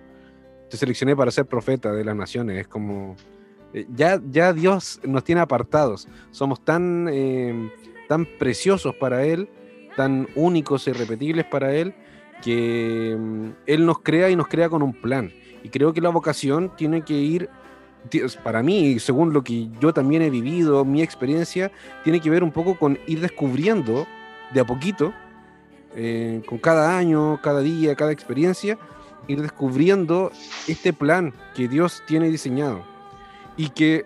Te 0.69 0.77
seleccioné 0.77 1.15
para 1.15 1.31
ser 1.31 1.47
profeta 1.47 1.93
de 1.93 2.05
las 2.05 2.17
naciones. 2.17 2.59
Es 2.59 2.67
como, 2.67 3.17
eh, 3.75 3.87
ya, 3.95 4.21
ya 4.31 4.53
Dios 4.53 5.01
nos 5.03 5.25
tiene 5.25 5.41
apartados. 5.41 6.09
Somos 6.31 6.65
tan, 6.65 7.09
eh, 7.11 7.71
tan 8.09 8.25
preciosos 8.25 8.95
para 8.95 9.25
Él, 9.25 9.49
tan 9.97 10.29
únicos 10.37 10.87
e 10.87 10.91
irrepetibles 10.91 11.45
para 11.45 11.75
Él, 11.75 11.95
que 12.43 13.17
mm, 13.19 13.49
Él 13.67 13.85
nos 13.85 13.99
crea 13.99 14.31
y 14.31 14.37
nos 14.37 14.47
crea 14.47 14.69
con 14.69 14.83
un 14.83 14.95
plan. 14.95 15.33
Y 15.65 15.69
creo 15.71 15.93
que 15.93 16.01
la 16.01 16.11
vocación 16.11 16.73
tiene 16.77 17.03
que 17.03 17.15
ir, 17.15 17.51
para 18.45 18.63
mí, 18.63 18.99
según 19.01 19.33
lo 19.33 19.43
que 19.43 19.71
yo 19.81 19.93
también 19.93 20.23
he 20.23 20.31
vivido, 20.31 20.85
mi 20.85 21.03
experiencia, 21.03 21.73
tiene 22.05 22.21
que 22.21 22.31
ver 22.31 22.45
un 22.45 22.53
poco 22.53 22.79
con 22.79 22.99
ir 23.07 23.21
descubriendo 23.21 24.07
de 24.53 24.61
a 24.61 24.65
poquito, 24.65 25.13
eh, 25.97 26.43
con 26.47 26.59
cada 26.59 26.97
año, 26.99 27.41
cada 27.43 27.61
día, 27.61 27.95
cada 27.95 28.13
experiencia, 28.13 28.79
ir 29.27 29.41
descubriendo 29.41 30.31
este 30.69 30.93
plan 30.93 31.33
que 31.57 31.67
Dios 31.67 32.03
tiene 32.07 32.29
diseñado. 32.29 32.94
Y 33.57 33.71
que 33.71 34.05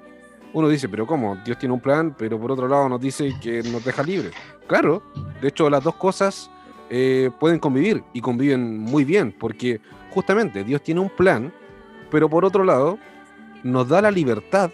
uno 0.52 0.68
dice, 0.68 0.88
pero 0.88 1.06
¿cómo? 1.06 1.36
Dios 1.44 1.58
tiene 1.58 1.74
un 1.74 1.80
plan, 1.80 2.14
pero 2.16 2.38
por 2.38 2.52
otro 2.52 2.68
lado 2.68 2.88
nos 2.88 3.00
dice 3.00 3.34
que 3.40 3.62
nos 3.62 3.84
deja 3.84 4.02
libres. 4.02 4.32
Claro, 4.66 5.02
de 5.40 5.48
hecho 5.48 5.68
las 5.70 5.84
dos 5.84 5.94
cosas 5.96 6.50
eh, 6.90 7.30
pueden 7.38 7.58
convivir 7.58 8.02
y 8.12 8.20
conviven 8.20 8.78
muy 8.78 9.04
bien, 9.04 9.34
porque 9.38 9.80
justamente 10.10 10.64
Dios 10.64 10.82
tiene 10.82 11.00
un 11.00 11.10
plan, 11.10 11.52
pero 12.10 12.28
por 12.28 12.44
otro 12.44 12.64
lado 12.64 12.98
nos 13.62 13.88
da 13.88 14.00
la 14.00 14.10
libertad, 14.10 14.70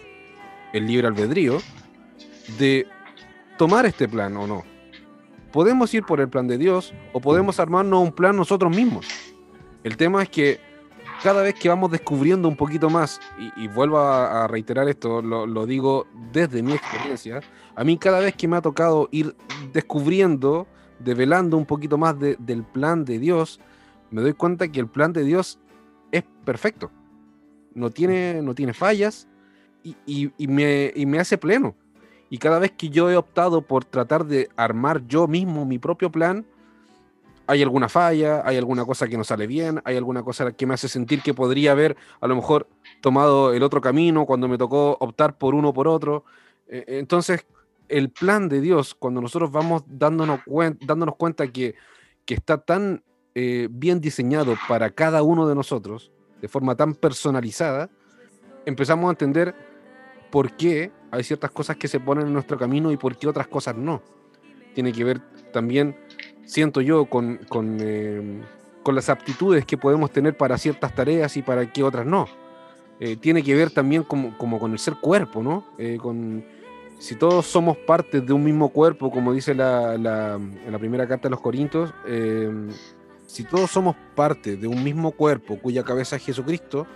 el 0.73 0.87
libre 0.87 1.07
albedrío, 1.07 1.57
de 2.57 2.87
tomar 3.57 3.85
este 3.85 4.07
plan 4.07 4.35
o 4.37 4.47
no. 4.47 4.63
Podemos 5.51 5.93
ir 5.93 6.03
por 6.03 6.19
el 6.19 6.29
plan 6.29 6.47
de 6.47 6.57
Dios 6.57 6.93
o 7.13 7.19
podemos 7.19 7.59
armarnos 7.59 8.01
un 8.01 8.11
plan 8.11 8.35
nosotros 8.35 8.75
mismos. 8.75 9.07
El 9.83 9.97
tema 9.97 10.23
es 10.23 10.29
que 10.29 10.59
cada 11.23 11.41
vez 11.41 11.55
que 11.55 11.69
vamos 11.69 11.91
descubriendo 11.91 12.47
un 12.47 12.55
poquito 12.55 12.89
más, 12.89 13.19
y, 13.57 13.67
vuelvo 13.67 13.99
a, 13.99 14.47
reiterar 14.47 14.87
esto, 14.87 15.21
lo, 15.21 15.65
digo 15.65 16.07
desde 16.31 16.61
mi 16.61 16.73
experiencia, 16.73 17.41
a 17.75 17.83
mí 17.83 17.97
cada 17.97 18.19
vez 18.19 18.35
que 18.35 18.47
me 18.47 18.57
ha 18.57 18.61
tocado 18.61 19.09
ir 19.11 19.35
descubriendo 19.73 20.67
develando 20.99 21.57
un 21.57 21.65
poquito 21.65 21.97
más 21.97 22.15
del 22.19 22.63
plan 22.63 23.05
de 23.05 23.19
Dios, 23.19 23.59
me 24.11 24.21
doy 24.21 24.33
cuenta 24.33 24.67
que 24.67 24.79
el 24.79 24.87
plan 24.87 25.13
de 25.13 25.23
Dios 25.23 25.59
es 26.11 26.23
perfecto. 26.45 26.91
No 27.73 27.89
tiene, 27.89 28.41
no 28.41 28.55
tiene 28.55 28.73
fallas 28.73 29.27
y, 29.83 30.31
me, 30.47 30.93
me 30.95 31.19
hace 31.19 31.37
pleno. 31.37 31.75
Y 32.29 32.37
cada 32.37 32.59
vez 32.59 32.71
que 32.71 32.89
yo 32.89 33.09
he 33.09 33.17
optado 33.17 33.61
por 33.61 33.85
tratar 33.85 34.25
de 34.25 34.49
armar 34.55 35.05
yo 35.07 35.27
mismo 35.27 35.65
mi 35.65 35.77
propio 35.77 36.11
plan, 36.11 36.45
hay 37.47 37.61
alguna 37.61 37.89
falla, 37.89 38.41
hay 38.45 38.57
alguna 38.57 38.85
cosa 38.85 39.07
que 39.07 39.17
no 39.17 39.23
sale 39.23 39.47
bien, 39.47 39.81
hay 39.85 39.97
alguna 39.97 40.23
cosa 40.23 40.51
que 40.51 40.65
me 40.65 40.73
hace 40.73 40.87
sentir 40.87 41.21
que 41.21 41.33
podría 41.33 41.71
haber 41.71 41.95
a 42.19 42.27
lo 42.27 42.35
mejor 42.35 42.67
tomado 43.01 43.53
el 43.53 43.63
otro 43.63 43.81
camino 43.81 44.25
cuando 44.25 44.47
me 44.47 44.57
tocó 44.57 44.97
optar 44.99 45.37
por 45.37 45.53
uno 45.55 45.69
o 45.69 45.73
por 45.73 45.87
otro. 45.87 46.25
Eh, 46.67 46.83
entonces, 46.87 47.45
el 47.87 48.09
plan 48.09 48.49
de 48.49 48.61
Dios, 48.61 48.95
cuando 48.95 49.21
nosotros 49.21 49.51
vamos 49.51 49.83
dándonos, 49.87 50.39
dándonos 50.81 51.15
cuenta 51.15 51.47
que, 51.47 51.75
está 52.27 52.57
tan 52.57 53.03
eh, 53.35 53.67
bien 53.69 54.01
diseñado 54.01 54.55
para 54.67 54.89
cada 54.89 55.21
uno 55.21 55.47
de 55.47 55.53
nosotros, 55.53 56.11
de 56.41 56.47
forma 56.47 56.75
tan 56.75 56.95
personalizada, 56.95 57.89
empezamos 58.65 59.07
a 59.07 59.11
entender 59.11 59.55
por 60.31 60.55
qué 60.57 60.91
hay 61.11 61.23
ciertas 61.23 61.51
cosas 61.51 61.77
que 61.77 61.87
se 61.87 61.99
ponen 61.99 62.27
en 62.27 62.33
nuestro 62.33 62.57
camino 62.57 62.91
y 62.91 62.97
por 62.97 63.17
qué 63.17 63.27
otras 63.27 63.47
cosas 63.47 63.75
no. 63.75 64.01
Tiene 64.73 64.91
que 64.91 65.03
ver 65.03 65.21
también, 65.53 65.95
siento 66.45 66.81
yo, 66.81 67.05
con, 67.05 67.39
con, 67.49 67.77
eh, 67.81 68.41
las 68.85 69.09
aptitudes 69.09 69.65
que 69.65 69.77
podemos 69.77 70.11
tener 70.11 70.37
para 70.37 70.57
ciertas 70.57 70.93
tareas 70.93 71.35
y 71.37 71.41
para 71.41 71.71
qué 71.71 71.83
otras 71.83 72.05
no. 72.05 72.27
Eh, 72.99 73.17
tiene 73.17 73.43
que 73.43 73.55
ver 73.55 73.71
también 73.71 74.03
como, 74.03 74.37
como, 74.37 74.59
con 74.59 74.71
el 74.71 74.79
ser 74.79 74.95
cuerpo, 74.95 75.43
¿no? 75.43 75.65
con, 76.01 76.45
si 76.99 77.15
todos 77.15 77.45
somos 77.45 77.77
parte 77.77 78.21
de 78.21 78.33
un 78.33 78.43
mismo 78.43 78.69
cuerpo, 78.69 79.11
como 79.11 79.33
dice 79.33 79.53
la, 79.53 79.97
la, 79.97 80.39
la 80.69 80.79
primera 80.79 81.07
carta 81.07 81.27
de 81.27 81.31
los 81.31 81.41
Corintios, 81.41 81.93
eh, 82.07 82.49
si 83.27 83.43
todos 83.43 83.69
somos 83.71 83.95
parte 84.15 84.55
de 84.55 84.67
un 84.67 84.83
mismo 84.83 85.11
cuerpo 85.11 85.59
cuya 85.59 85.83
cabeza 85.83 86.15
es 86.15 86.25
Jesucristo, 86.25 86.87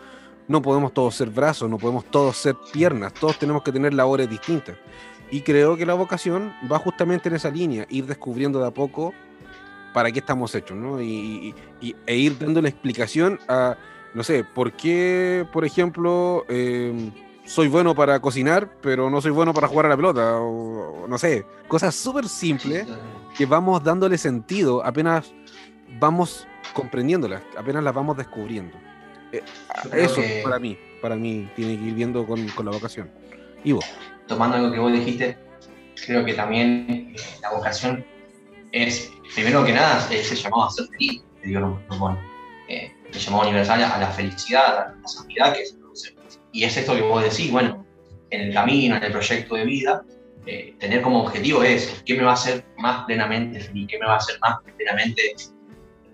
no 0.48 0.62
podemos 0.62 0.94
todos 0.94 1.16
ser 1.16 1.30
brazos, 1.30 1.70
no 1.70 1.78
podemos 1.78 2.06
todos 2.06 2.38
ser 2.38 2.56
piernas, 2.72 3.14
todos 3.14 3.38
tenemos 3.38 3.62
que 3.62 3.72
tener 3.72 3.94
labores 3.94 4.30
distintas. 4.30 4.78
Y 5.32 5.42
creo 5.42 5.78
que 5.78 5.86
la 5.86 5.94
vocación 5.94 6.54
va 6.72 6.80
justamente 6.80 7.30
en 7.30 7.36
esa 7.36 7.52
línea, 7.52 7.86
ir 7.90 8.06
descubriendo 8.06 8.60
de 8.60 8.68
a 8.68 8.72
poco 8.72 9.14
para 9.94 10.12
qué 10.12 10.20
estamos 10.20 10.54
hechos, 10.56 10.78
¿no? 10.78 11.02
Y, 11.02 11.54
e 12.06 12.16
ir 12.16 12.38
dando 12.38 12.62
la 12.62 12.70
explicación 12.70 13.40
a, 13.48 13.78
no 14.14 14.24
sé, 14.24 14.44
por 14.44 14.74
qué, 14.74 15.46
por 15.52 15.66
ejemplo, 15.66 16.46
eh, 16.50 17.12
soy 17.46 17.68
bueno 17.68 17.96
para 17.96 18.20
cocinar, 18.20 18.70
pero 18.82 19.10
no 19.10 19.22
soy 19.22 19.32
bueno 19.32 19.54
para 19.54 19.68
jugar 19.68 19.88
a 19.88 19.90
la 19.90 19.96
pelota, 19.96 20.38
o, 20.38 21.08
no 21.08 21.18
sé, 21.18 21.46
cosas 21.68 21.96
súper 21.96 22.28
simples 22.28 22.88
que 23.38 23.46
vamos 23.46 23.84
dándole 23.84 24.18
sentido 24.18 24.86
apenas 24.86 25.34
vamos 26.00 26.48
comprendiéndolas, 26.74 27.42
apenas 27.58 27.84
las 27.84 27.94
vamos 27.94 28.18
descubriendo. 28.18 28.78
Eh, 29.32 29.44
eso 29.94 30.22
para 30.44 30.60
mí, 30.60 30.78
para 31.02 31.16
mí 31.16 31.50
tiene 31.56 31.78
que 31.78 31.86
ir 31.86 31.94
viendo 31.94 32.26
con, 32.26 32.46
la 32.46 32.72
vocación. 32.72 33.10
Ivo. 33.64 33.80
Tomando 34.28 34.58
algo 34.58 34.72
que 34.72 34.80
vos 34.80 34.92
dijiste, 34.92 35.38
creo 36.06 36.24
que 36.24 36.34
también 36.34 36.86
eh, 36.90 37.16
la 37.42 37.52
vocación 37.52 38.06
es, 38.72 39.12
primero 39.34 39.64
que 39.66 39.74
nada, 39.74 40.08
es 40.12 40.32
el 40.32 40.38
llamado 40.38 40.66
a 40.66 40.72
ser 40.72 40.88
feliz, 40.88 41.22
que 41.42 41.48
Dios 41.48 41.62
nos 41.62 41.82
propone. 41.84 42.20
Eh, 42.68 42.94
el 43.12 43.20
llamado 43.20 43.44
universal 43.44 43.84
a 43.84 43.98
la 43.98 44.08
felicidad, 44.08 44.78
a 44.78 44.96
la 45.02 45.08
santidad, 45.08 45.54
que 45.54 45.64
es 45.64 45.80
y 46.52 46.64
es 46.64 46.76
esto 46.78 46.96
que 46.96 47.02
vos 47.02 47.24
decís, 47.24 47.52
bueno, 47.52 47.86
en 48.32 48.42
el 48.42 48.54
camino, 48.54 48.96
en 48.96 49.04
el 49.04 49.12
proyecto 49.12 49.56
de 49.56 49.66
vida, 49.66 50.04
eh, 50.46 50.74
tener 50.80 51.02
como 51.02 51.22
objetivo 51.24 51.64
es 51.64 52.02
qué 52.06 52.16
me 52.16 52.24
va 52.24 52.32
a 52.32 52.34
hacer 52.34 52.66
más 52.78 53.06
plenamente 53.06 53.60
feliz, 53.60 53.88
qué 53.90 54.00
me 54.00 54.06
va 54.06 54.14
a 54.14 54.18
hacer 54.18 54.40
más 54.40 54.58
plenamente, 54.76 55.22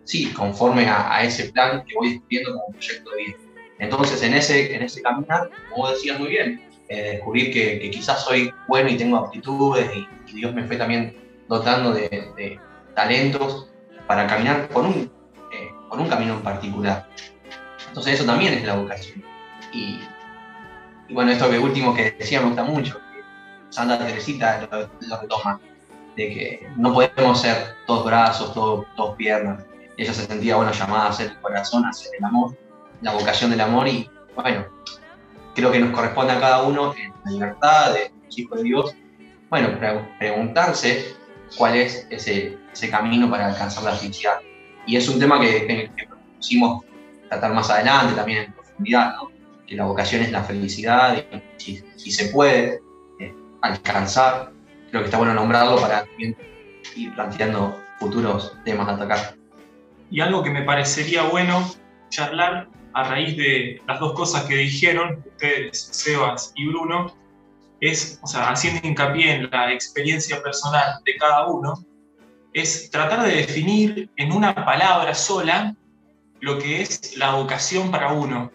sí, 0.04 0.32
conforme 0.34 0.88
a, 0.88 1.24
ese 1.24 1.52
plan 1.52 1.84
que 1.86 1.96
voy 1.96 2.12
descubriendo 2.12 2.54
como 2.54 2.68
proyecto 2.72 3.12
de 3.12 3.18
vida. 3.18 3.38
Entonces, 3.80 4.22
en 4.24 4.34
ese, 4.34 4.76
en 4.76 4.84
ese 4.84 5.02
caminar, 5.02 5.50
como 5.70 5.90
decías 5.90 6.20
muy 6.20 6.30
bien, 6.30 6.62
eh, 6.90 7.14
descubrir 7.14 7.52
que, 7.52 7.90
quizás 7.90 8.24
soy 8.24 8.52
bueno 8.68 8.90
y 8.90 8.98
tengo 8.98 9.18
aptitudes 9.18 9.90
y, 9.96 10.08
Dios 10.34 10.54
me 10.54 10.66
fue 10.66 10.76
también 10.76 11.16
dotando 11.48 11.94
de, 11.94 12.60
talentos 12.96 13.68
para 14.08 14.26
caminar 14.28 14.68
por 14.70 14.86
un, 14.86 15.12
eh, 15.52 15.70
por 15.90 16.00
un 16.00 16.08
camino 16.08 16.34
en 16.34 16.42
particular. 16.42 17.08
Entonces, 17.88 18.16
eso 18.16 18.26
también 18.26 18.54
es 18.54 18.64
la 18.64 18.76
vocación. 18.76 19.24
Y, 19.74 20.02
bueno, 21.12 21.32
esto 21.32 21.50
que 21.50 21.60
último 21.60 21.94
que 21.94 22.12
decía 22.12 22.40
me 22.42 22.48
gusta 22.48 22.64
mucho, 22.64 23.00
Santa 23.70 23.98
Teresita 23.98 24.68
lo, 24.72 25.22
retoma, 25.22 25.60
de 26.16 26.30
que 26.30 26.70
no 26.78 26.94
podemos 26.94 27.42
ser 27.42 27.76
todos 27.86 28.06
brazos, 28.06 28.54
todos 28.54 29.16
piernas. 29.18 29.64
Ella 29.98 30.14
se 30.14 30.26
sentía, 30.26 30.56
bueno, 30.56 30.72
llamada 30.72 31.10
a 31.10 31.14
ser 31.14 31.32
el 31.32 31.40
corazón, 31.40 31.86
a 31.86 31.94
ser 31.94 32.12
el 32.18 32.24
amor, 32.26 32.58
la 33.02 33.14
vocación 33.14 33.52
del 33.52 33.62
amor 33.62 33.88
y, 33.88 34.10
bueno, 34.36 34.66
creo 35.54 35.72
que 35.72 35.80
nos 35.80 35.92
corresponde 35.92 36.34
a 36.34 36.40
cada 36.40 36.64
uno 36.64 36.94
en 36.96 37.14
la 37.24 37.32
libertad 37.32 37.94
de 37.94 38.12
los 38.26 38.38
hijos 38.38 38.58
de 38.58 38.64
Dios 38.64 38.96
bueno, 39.50 39.78
pre- 39.80 40.06
preguntarse 40.20 41.16
cuál 41.58 41.76
es 41.76 42.08
ese, 42.10 42.58
ese 42.72 42.90
camino 42.90 43.30
para 43.30 43.48
alcanzar 43.48 43.84
la 43.84 43.94
felicidad. 43.94 44.40
Y 44.86 44.96
es 44.96 45.08
un 45.10 45.20
tema 45.20 45.40
que, 45.40 45.66
que, 45.66 45.92
que 45.96 46.08
propusimos 46.08 46.84
tratar 47.30 47.54
más 47.54 47.70
adelante 47.70 48.16
también 48.16 48.44
en 48.44 48.54
profundidad, 48.54 49.16
¿no? 49.16 49.32
que 49.66 49.76
la 49.76 49.86
vocación 49.86 50.22
es 50.22 50.32
la 50.32 50.44
felicidad 50.44 51.18
y 51.18 51.42
si, 51.58 51.84
si 51.96 52.12
se 52.12 52.30
puede 52.30 52.82
eh, 53.20 53.34
alcanzar, 53.62 54.52
creo 54.90 55.02
que 55.02 55.06
está 55.06 55.18
bueno 55.18 55.34
nombrarlo 55.34 55.78
para 55.82 56.06
también 56.06 56.36
ir 56.96 57.14
planteando 57.16 57.82
futuros 58.00 58.56
temas 58.64 58.88
a 58.88 58.92
atacar. 58.92 59.36
Y 60.12 60.22
algo 60.22 60.44
que 60.44 60.52
me 60.52 60.62
parecería 60.62 61.24
bueno 61.24 61.68
charlar 62.10 62.70
a 62.94 63.04
raíz 63.04 63.36
de 63.36 63.82
las 63.88 64.00
dos 64.00 64.14
cosas 64.14 64.44
que 64.44 64.56
dijeron 64.56 65.24
ustedes, 65.26 65.90
Sebas 65.92 66.54
y 66.56 66.68
Bruno, 66.68 67.14
es, 67.88 68.20
o 68.22 68.28
sea, 68.28 68.50
haciendo 68.50 68.88
hincapié 68.88 69.34
en 69.34 69.50
la 69.52 69.72
experiencia 69.72 70.42
personal 70.42 71.02
de 71.06 71.16
cada 71.18 71.48
uno, 71.48 71.74
es 72.54 72.90
tratar 72.90 73.28
de 73.28 73.36
definir 73.36 74.10
en 74.16 74.32
una 74.32 74.54
palabra 74.54 75.14
sola 75.14 75.76
lo 76.40 76.58
que 76.58 76.82
es 76.82 77.18
la 77.18 77.36
vocación 77.36 77.92
para 77.92 78.14
uno, 78.14 78.52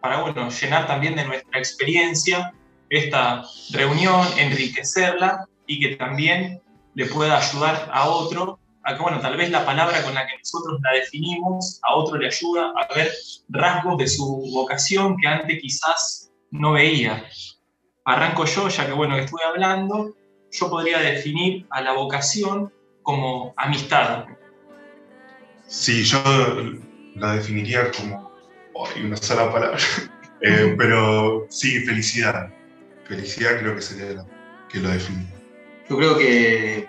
para 0.00 0.22
bueno, 0.22 0.50
llenar 0.50 0.86
también 0.86 1.16
de 1.16 1.24
nuestra 1.24 1.58
experiencia 1.58 2.52
esta 2.90 3.44
reunión, 3.70 4.26
enriquecerla 4.36 5.46
y 5.66 5.80
que 5.80 5.96
también 5.96 6.60
le 6.94 7.06
pueda 7.06 7.38
ayudar 7.38 7.88
a 7.92 8.08
otro 8.08 8.58
a 8.82 8.96
que, 8.96 9.02
bueno, 9.02 9.20
tal 9.20 9.36
vez 9.36 9.50
la 9.50 9.64
palabra 9.64 10.02
con 10.02 10.14
la 10.14 10.26
que 10.26 10.38
nosotros 10.38 10.80
la 10.82 10.92
definimos 10.92 11.80
a 11.82 11.94
otro 11.94 12.18
le 12.18 12.26
ayuda 12.26 12.72
a 12.76 12.94
ver 12.94 13.12
rasgos 13.48 13.98
de 13.98 14.08
su 14.08 14.50
vocación 14.52 15.16
que 15.18 15.28
antes 15.28 15.60
quizás 15.60 16.30
no 16.50 16.72
veía. 16.72 17.24
Arranco 18.14 18.44
yo, 18.44 18.68
ya 18.68 18.86
que, 18.86 18.92
bueno, 18.92 19.14
que 19.16 19.22
estuve 19.22 19.42
hablando, 19.44 20.14
yo 20.50 20.70
podría 20.70 20.98
definir 20.98 21.66
a 21.70 21.80
la 21.80 21.92
vocación 21.92 22.72
como 23.02 23.54
amistad. 23.56 24.26
Sí, 25.66 26.02
yo 26.04 26.20
la 27.16 27.34
definiría 27.34 27.90
como 27.92 28.32
ay, 28.94 29.02
una 29.04 29.16
sola 29.16 29.52
palabra. 29.52 29.78
Eh, 30.42 30.74
pero 30.78 31.46
sí, 31.50 31.80
felicidad. 31.80 32.48
Felicidad 33.04 33.58
creo 33.60 33.74
que 33.74 33.82
sería 33.82 34.14
la 34.14 34.26
que 34.70 34.78
lo 34.78 34.88
define. 34.88 35.26
Yo 35.86 35.98
creo 35.98 36.16
que 36.16 36.88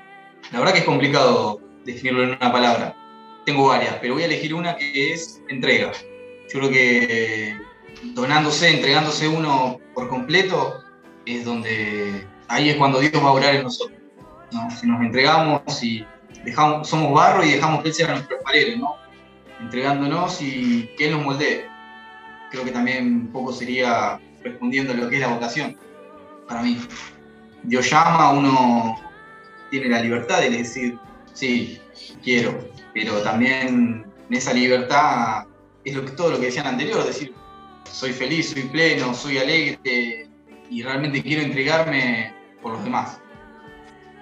la 0.54 0.60
verdad 0.60 0.72
que 0.72 0.80
es 0.80 0.86
complicado 0.86 1.60
definirlo 1.84 2.24
en 2.24 2.30
una 2.30 2.50
palabra. 2.50 2.96
Tengo 3.46 3.68
varias, 3.68 3.96
pero 4.00 4.14
voy 4.14 4.24
a 4.24 4.28
elegir 4.28 4.54
una 4.54 4.78
que 4.78 5.12
es 5.12 5.42
entrega. 5.50 5.92
Yo 6.48 6.60
creo 6.60 6.70
que 6.70 7.58
donándose, 8.14 8.70
entregándose 8.70 9.28
uno 9.28 9.82
por 9.94 10.08
completo, 10.08 10.82
es 11.26 11.46
donde 11.46 12.28
ahí 12.48 12.70
es 12.70 12.78
cuando 12.78 13.00
Dios 13.00 13.14
va 13.16 13.30
a 13.30 13.32
orar 13.32 13.56
en 13.56 13.64
nosotros. 13.64 13.98
¿no? 14.52 14.70
Si 14.72 14.88
nos 14.88 15.02
entregamos 15.02 15.84
y 15.84 16.06
dejamos, 16.44 16.88
somos 16.88 17.14
barro 17.14 17.44
y 17.44 17.52
dejamos 17.52 17.82
que 17.82 17.90
Él 17.90 17.94
sea 17.94 18.08
nuestro 18.10 18.38
alfarero, 18.38 18.78
¿no? 18.78 18.96
entregándonos 19.62 20.42
y 20.42 20.90
que 20.98 21.08
Él 21.08 21.14
nos 21.14 21.24
moldee. 21.24 21.66
Creo 22.50 22.66
que 22.66 22.72
también 22.72 23.06
un 23.06 23.28
poco 23.32 23.54
sería 23.54 24.20
respondiendo 24.44 24.94
a 24.94 24.96
lo 24.96 25.08
que 25.08 25.16
es 25.16 25.22
la 25.22 25.28
vocación 25.28 25.78
para 26.48 26.64
mí. 26.64 26.80
Dios 27.64 27.90
llama, 27.90 28.32
uno 28.32 29.00
tiene 29.70 29.88
la 29.88 30.02
libertad 30.02 30.40
de 30.42 30.50
decir, 30.50 30.98
sí, 31.34 31.80
quiero, 32.24 32.70
pero 32.94 33.22
también 33.22 34.06
en 34.30 34.36
esa 34.36 34.54
libertad 34.54 35.46
es 35.86 35.96
lo 35.96 36.04
que, 36.04 36.12
todo 36.12 36.32
lo 36.32 36.40
que 36.40 36.48
decían 36.48 36.68
anterior, 36.68 37.06
decir, 37.06 37.34
soy 37.90 38.12
feliz, 38.12 38.50
soy 38.50 38.64
pleno, 38.64 39.14
soy 39.14 39.38
alegre 39.38 40.31
y 40.72 40.84
realmente 40.84 41.22
quiero 41.22 41.44
entregarme 41.44 42.34
por 42.62 42.72
los 42.74 42.84
demás. 42.84 43.22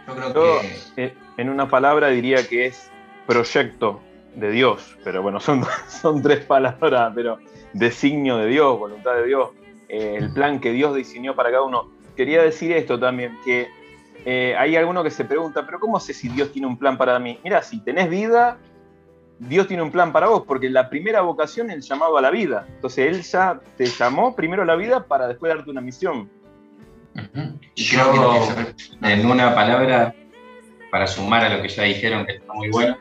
Yo 0.08 0.16
creo 0.16 0.34
Yo, 0.34 0.62
que 0.96 1.04
eh, 1.06 1.14
en 1.38 1.50
una 1.50 1.70
palabra 1.70 2.10
diría 2.10 2.46
que 2.48 2.66
es 2.66 2.90
proyecto 3.28 4.02
de 4.36 4.50
Dios, 4.50 4.98
pero 5.04 5.22
bueno, 5.22 5.40
son, 5.40 5.64
son 5.88 6.24
tres 6.24 6.44
palabras, 6.44 7.12
pero 7.14 7.38
designio 7.74 8.38
de 8.38 8.48
Dios, 8.48 8.80
voluntad 8.80 9.14
de 9.16 9.28
Dios, 9.28 9.52
eh, 9.88 10.16
el 10.18 10.34
plan 10.34 10.60
que 10.60 10.72
Dios 10.72 10.96
diseñó 10.96 11.36
para 11.36 11.52
cada 11.52 11.62
uno. 11.62 11.92
Quería 12.18 12.42
decir 12.42 12.72
esto 12.72 13.00
también, 13.00 13.38
que 13.46 13.68
eh, 14.26 14.56
hay 14.58 14.76
alguno 14.76 15.04
que 15.04 15.12
se 15.12 15.26
pregunta, 15.26 15.66
pero 15.68 15.80
¿cómo 15.80 16.00
sé 16.00 16.16
si 16.16 16.30
Dios 16.30 16.52
tiene 16.52 16.68
un 16.68 16.80
plan 16.80 16.98
para 16.98 17.20
mí? 17.20 17.40
Mira, 17.44 17.62
si 17.62 17.80
tenés 17.80 18.10
vida, 18.10 18.58
Dios 19.38 19.68
tiene 19.68 19.84
un 19.84 19.92
plan 19.92 20.12
para 20.12 20.28
vos, 20.28 20.44
porque 20.48 20.68
la 20.68 20.90
primera 20.90 21.22
vocación 21.22 21.70
es 21.70 21.76
el 21.76 21.82
llamado 21.84 22.18
a 22.18 22.22
la 22.22 22.32
vida. 22.32 22.66
Entonces 22.68 23.08
Él 23.08 23.22
ya 23.22 23.62
te 23.78 23.86
llamó 23.86 24.36
primero 24.36 24.64
a 24.64 24.66
la 24.66 24.76
vida 24.76 25.06
para 25.06 25.28
después 25.28 25.54
darte 25.54 25.70
una 25.70 25.82
misión. 25.82 26.30
Yo, 27.76 28.48
en 29.02 29.26
una 29.26 29.56
palabra, 29.56 30.16
para 30.92 31.08
sumar 31.08 31.44
a 31.46 31.50
lo 31.50 31.62
que 31.62 31.70
ya 31.70 31.84
dijeron, 31.84 32.26
que 32.26 32.34
está 32.34 32.54
muy 32.54 32.70
bueno, 32.70 32.98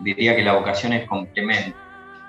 diría 0.00 0.36
que 0.36 0.42
la 0.42 0.54
vocación 0.54 0.92
es 0.92 1.06
complemento, 1.08 1.76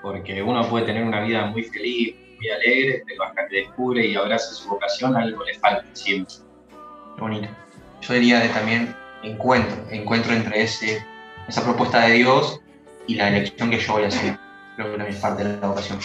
porque 0.02 0.42
uno 0.42 0.68
puede 0.68 0.86
tener 0.86 1.04
una 1.04 1.20
vida 1.22 1.46
muy 1.46 1.62
feliz, 1.64 2.14
muy 2.36 2.50
alegre, 2.50 3.02
pero 3.06 3.24
hasta 3.24 3.46
que 3.48 3.56
descubre 3.56 4.06
y 4.06 4.14
abraza 4.16 4.52
su 4.52 4.68
vocación, 4.68 5.16
algo 5.16 5.44
le 5.44 5.54
falta 5.58 5.84
siempre. 5.92 6.34
Qué 7.16 7.20
bonito. 7.20 7.48
Yo 8.00 8.14
diría 8.14 8.40
de 8.40 8.48
también 8.48 8.94
encuentro, 9.22 9.76
encuentro 9.90 10.32
entre 10.32 10.62
ese, 10.62 11.04
esa 11.48 11.62
propuesta 11.62 12.06
de 12.06 12.14
Dios 12.14 12.60
y 13.06 13.14
la 13.14 13.28
elección 13.28 13.70
que 13.70 13.78
yo 13.78 13.92
voy 13.92 14.04
a 14.04 14.08
hacer. 14.08 14.38
Creo 14.76 14.92
que 14.92 14.96
también 14.96 15.16
es 15.16 15.20
parte 15.20 15.44
de 15.44 15.60
la 15.60 15.68
vocación. 15.68 15.98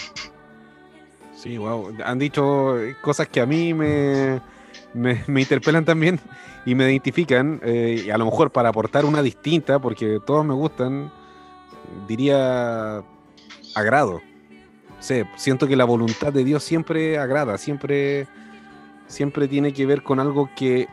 Sí, 1.34 1.56
wow. 1.56 1.94
Han 2.04 2.18
dicho 2.18 2.76
cosas 3.00 3.28
que 3.28 3.40
a 3.40 3.46
mí 3.46 3.72
me, 3.72 4.40
me, 4.96 5.40
interpelan 5.40 5.84
también 5.84 6.18
y 6.64 6.74
me 6.74 6.90
identifican. 6.90 7.60
eh, 7.62 8.04
y 8.06 8.10
a 8.10 8.18
lo 8.18 8.24
mejor 8.24 8.50
para 8.50 8.70
aportar 8.70 9.04
una 9.04 9.22
distinta, 9.22 9.78
porque 9.78 10.18
todos 10.24 10.44
me 10.44 10.54
gustan, 10.54 11.12
diría 12.08 13.02
agrado. 13.74 14.20
Sí, 14.98 15.22
siento 15.36 15.68
que 15.68 15.76
la 15.76 15.84
voluntad 15.84 16.32
de 16.32 16.42
Dios 16.42 16.64
siempre 16.64 17.18
agrada, 17.18 17.58
siempre, 17.58 18.26
siempre 19.06 19.46
tiene 19.46 19.72
que 19.72 19.86
ver 19.86 20.02
con 20.02 20.18
algo 20.18 20.50
que, 20.56 20.88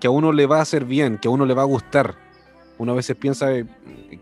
que 0.00 0.06
a 0.06 0.10
uno 0.10 0.32
le 0.32 0.46
va 0.46 0.58
a 0.58 0.62
hacer 0.62 0.84
bien, 0.84 1.18
que 1.18 1.28
a 1.28 1.30
uno 1.30 1.44
le 1.44 1.54
va 1.54 1.62
a 1.62 1.66
gustar. 1.66 2.16
Uno 2.78 2.92
a 2.92 2.96
veces 2.96 3.16
piensa, 3.16 3.52
eh, 3.52 3.66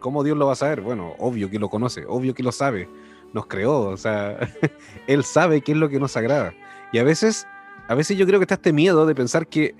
¿cómo 0.00 0.24
Dios 0.24 0.36
lo 0.36 0.46
va 0.46 0.52
a 0.52 0.56
saber? 0.56 0.80
Bueno, 0.80 1.14
obvio 1.18 1.48
que 1.48 1.58
lo 1.58 1.70
conoce, 1.70 2.04
obvio 2.06 2.34
que 2.34 2.42
lo 2.42 2.52
sabe, 2.52 2.88
nos 3.32 3.46
creó, 3.46 3.82
o 3.82 3.96
sea, 3.96 4.38
Él 5.06 5.24
sabe 5.24 5.62
qué 5.62 5.72
es 5.72 5.78
lo 5.78 5.88
que 5.88 6.00
nos 6.00 6.16
agrada. 6.16 6.52
Y 6.92 6.98
a 6.98 7.04
veces, 7.04 7.46
a 7.88 7.94
veces 7.94 8.16
yo 8.16 8.26
creo 8.26 8.38
que 8.38 8.44
está 8.44 8.54
este 8.54 8.72
miedo 8.72 9.06
de 9.06 9.14
pensar 9.14 9.46
que 9.46 9.74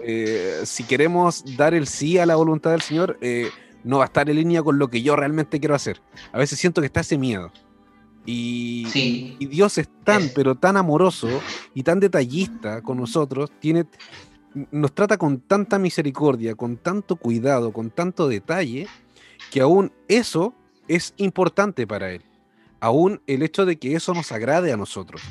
eh, 0.00 0.62
si 0.64 0.84
queremos 0.84 1.56
dar 1.56 1.74
el 1.74 1.86
sí 1.86 2.18
a 2.18 2.26
la 2.26 2.36
voluntad 2.36 2.70
del 2.70 2.82
Señor, 2.82 3.18
eh, 3.20 3.50
no 3.82 3.98
va 3.98 4.04
a 4.04 4.06
estar 4.06 4.28
en 4.28 4.36
línea 4.36 4.62
con 4.62 4.78
lo 4.78 4.88
que 4.88 5.02
yo 5.02 5.14
realmente 5.16 5.60
quiero 5.60 5.74
hacer. 5.74 6.00
A 6.32 6.38
veces 6.38 6.58
siento 6.58 6.80
que 6.80 6.86
está 6.86 7.00
ese 7.00 7.18
miedo. 7.18 7.52
Y, 8.26 9.36
y 9.38 9.46
Dios 9.46 9.76
es 9.76 9.88
tan, 10.02 10.30
pero 10.34 10.54
tan 10.54 10.78
amoroso 10.78 11.28
y 11.74 11.82
tan 11.82 12.00
detallista 12.00 12.80
con 12.80 12.96
nosotros, 12.96 13.52
tiene, 13.60 13.84
nos 14.70 14.94
trata 14.94 15.18
con 15.18 15.40
tanta 15.40 15.78
misericordia, 15.78 16.54
con 16.54 16.78
tanto 16.78 17.16
cuidado, 17.16 17.72
con 17.72 17.90
tanto 17.90 18.26
detalle, 18.26 18.86
que 19.50 19.60
aún 19.60 19.92
eso 20.08 20.54
es 20.88 21.12
importante 21.18 21.86
para 21.86 22.12
Él. 22.12 22.22
Aún 22.80 23.20
el 23.26 23.42
hecho 23.42 23.66
de 23.66 23.76
que 23.76 23.94
eso 23.94 24.14
nos 24.14 24.32
agrade 24.32 24.72
a 24.72 24.76
nosotros. 24.78 25.22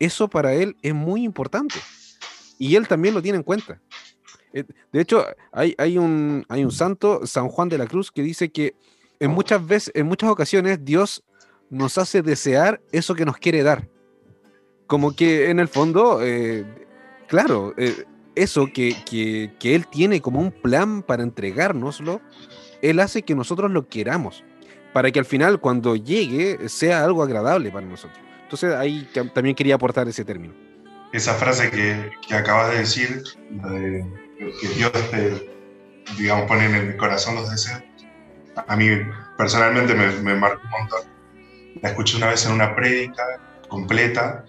Eso 0.00 0.26
para 0.26 0.54
Él 0.54 0.76
es 0.82 0.94
muy 0.94 1.22
importante. 1.22 1.76
Y 2.58 2.74
Él 2.74 2.88
también 2.88 3.14
lo 3.14 3.22
tiene 3.22 3.36
en 3.36 3.44
cuenta. 3.44 3.80
Eh, 4.52 4.64
De 4.92 5.00
hecho, 5.00 5.24
hay, 5.52 5.74
hay, 5.78 5.98
un, 5.98 6.44
hay 6.48 6.64
un 6.64 6.72
santo, 6.72 7.24
San 7.26 7.48
Juan 7.48 7.68
de 7.68 7.78
la 7.78 7.86
Cruz, 7.86 8.10
que 8.10 8.22
dice 8.22 8.50
que 8.50 8.74
en 9.20 9.30
muchas 9.30 9.64
veces, 9.64 9.92
en 9.94 10.06
muchas 10.06 10.30
ocasiones, 10.30 10.84
Dios 10.84 11.22
nos 11.68 11.98
hace 11.98 12.22
desear 12.22 12.80
eso 12.90 13.14
que 13.14 13.24
nos 13.24 13.36
quiere 13.36 13.62
dar. 13.62 13.88
Como 14.86 15.14
que 15.14 15.50
en 15.50 15.60
el 15.60 15.68
fondo, 15.68 16.20
eh, 16.22 16.64
claro, 17.28 17.74
eh, 17.76 18.06
eso 18.34 18.66
que, 18.72 18.96
que, 19.04 19.54
que 19.60 19.74
Él 19.74 19.86
tiene 19.86 20.20
como 20.20 20.40
un 20.40 20.50
plan 20.50 21.02
para 21.02 21.22
entregárnoslo, 21.22 22.20
Él 22.80 22.98
hace 22.98 23.22
que 23.22 23.34
nosotros 23.34 23.70
lo 23.70 23.88
queramos, 23.88 24.42
para 24.92 25.10
que 25.10 25.18
al 25.18 25.26
final 25.26 25.60
cuando 25.60 25.94
llegue 25.94 26.68
sea 26.68 27.04
algo 27.04 27.22
agradable 27.22 27.70
para 27.70 27.86
nosotros. 27.86 28.29
Entonces 28.50 28.74
ahí 28.74 29.08
tam- 29.14 29.32
también 29.32 29.54
quería 29.54 29.76
aportar 29.76 30.08
ese 30.08 30.24
término. 30.24 30.52
Esa 31.12 31.34
frase 31.34 31.70
que, 31.70 32.10
que 32.26 32.34
acabas 32.34 32.72
de 32.72 32.78
decir, 32.78 33.22
de 33.48 34.04
que 34.60 34.68
Dios 34.70 34.90
te, 35.12 35.48
digamos, 36.18 36.46
pone 36.48 36.64
en 36.66 36.74
el 36.74 36.96
corazón 36.96 37.36
los 37.36 37.48
deseos, 37.48 37.80
a 38.66 38.76
mí 38.76 38.88
personalmente 39.38 39.94
me, 39.94 40.10
me 40.22 40.34
marcó 40.34 40.60
un 40.64 40.70
montón. 40.70 41.00
La 41.80 41.90
escuché 41.90 42.16
una 42.16 42.26
vez 42.26 42.44
en 42.44 42.52
una 42.52 42.74
prédica 42.74 43.22
completa, 43.68 44.44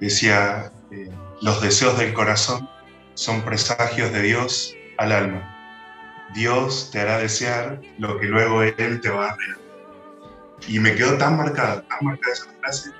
decía, 0.00 0.70
eh, 0.90 1.08
los 1.40 1.62
deseos 1.62 1.96
del 1.98 2.12
corazón 2.12 2.68
son 3.14 3.40
presagios 3.40 4.12
de 4.12 4.20
Dios 4.20 4.74
al 4.98 5.12
alma. 5.12 5.54
Dios 6.34 6.90
te 6.92 7.00
hará 7.00 7.16
desear 7.16 7.80
lo 7.96 8.18
que 8.20 8.26
luego 8.26 8.62
Él 8.62 9.00
te 9.00 9.08
va 9.08 9.30
a 9.30 9.34
regalar. 9.34 9.64
Y 10.68 10.78
me 10.78 10.94
quedó 10.94 11.16
tan 11.16 11.38
marcada, 11.38 11.82
tan 11.88 11.98
marcada 12.02 12.34
esa 12.34 12.52
frase, 12.60 12.90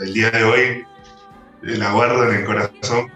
el 0.00 0.14
día 0.14 0.30
de 0.30 0.44
hoy 0.44 0.84
la 1.62 1.92
guardo 1.92 2.30
en 2.30 2.36
el 2.36 2.44
corazón, 2.44 3.10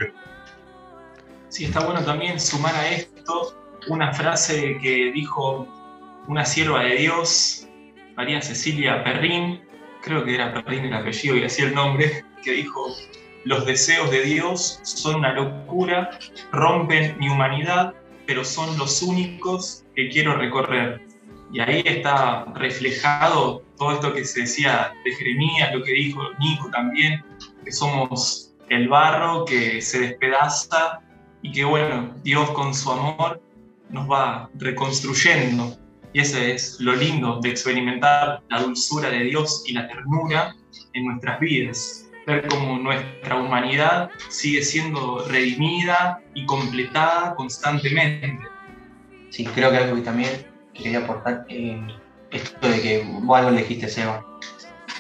Sí, 1.48 1.66
está 1.66 1.84
bueno 1.84 2.02
también 2.02 2.40
sumar 2.40 2.74
a 2.74 2.88
esto 2.90 3.54
una 3.88 4.12
frase 4.14 4.78
que 4.80 5.12
dijo 5.12 5.68
una 6.26 6.44
sierva 6.46 6.82
de 6.84 6.96
Dios, 6.96 7.68
María 8.16 8.40
Cecilia 8.40 9.04
Perrín, 9.04 9.60
creo 10.02 10.24
que 10.24 10.34
era 10.34 10.54
Perrín 10.54 10.86
el 10.86 10.94
apellido 10.94 11.36
y 11.36 11.44
así 11.44 11.62
el 11.62 11.74
nombre, 11.74 12.24
que 12.42 12.52
dijo, 12.52 12.96
los 13.44 13.66
deseos 13.66 14.10
de 14.10 14.22
Dios 14.22 14.80
son 14.82 15.16
una 15.16 15.32
locura, 15.34 16.10
rompen 16.52 17.18
mi 17.18 17.28
humanidad, 17.28 17.94
pero 18.26 18.44
son 18.44 18.78
los 18.78 19.02
únicos 19.02 19.84
que 19.94 20.08
quiero 20.08 20.34
recorrer. 20.36 21.02
Y 21.52 21.60
ahí 21.60 21.82
está 21.84 22.46
reflejado 22.54 23.62
todo 23.82 23.92
esto 23.94 24.14
que 24.14 24.24
se 24.24 24.42
decía 24.42 24.94
de 25.04 25.12
Jeremías, 25.12 25.74
lo 25.74 25.82
que 25.82 25.92
dijo 25.92 26.22
Nico 26.38 26.70
también, 26.70 27.24
que 27.64 27.72
somos 27.72 28.54
el 28.68 28.88
barro 28.88 29.44
que 29.44 29.80
se 29.82 29.98
despedaza 30.00 31.00
y 31.42 31.50
que 31.50 31.64
bueno, 31.64 32.14
Dios 32.22 32.48
con 32.52 32.72
su 32.72 32.92
amor 32.92 33.42
nos 33.90 34.08
va 34.08 34.48
reconstruyendo. 34.54 35.76
Y 36.12 36.20
ese 36.20 36.54
es 36.54 36.78
lo 36.78 36.94
lindo 36.94 37.40
de 37.40 37.50
experimentar 37.50 38.40
la 38.50 38.60
dulzura 38.60 39.10
de 39.10 39.24
Dios 39.24 39.64
y 39.66 39.72
la 39.72 39.88
ternura 39.88 40.54
en 40.92 41.06
nuestras 41.06 41.40
vidas. 41.40 42.08
Ver 42.24 42.46
cómo 42.46 42.78
nuestra 42.78 43.34
humanidad 43.34 44.10
sigue 44.28 44.62
siendo 44.62 45.26
redimida 45.26 46.20
y 46.34 46.46
completada 46.46 47.34
constantemente. 47.34 48.38
Sí, 49.30 49.44
creo 49.44 49.72
que 49.72 49.78
algo 49.78 49.96
que 49.96 50.02
también 50.02 50.30
quería 50.72 51.00
aportar, 51.00 51.46
eh, 51.48 51.84
esto 52.32 52.68
de 52.68 52.80
que 52.80 53.06
vos 53.22 53.38
algo 53.38 53.52
dijiste, 53.52 53.88
Seba, 53.88 54.24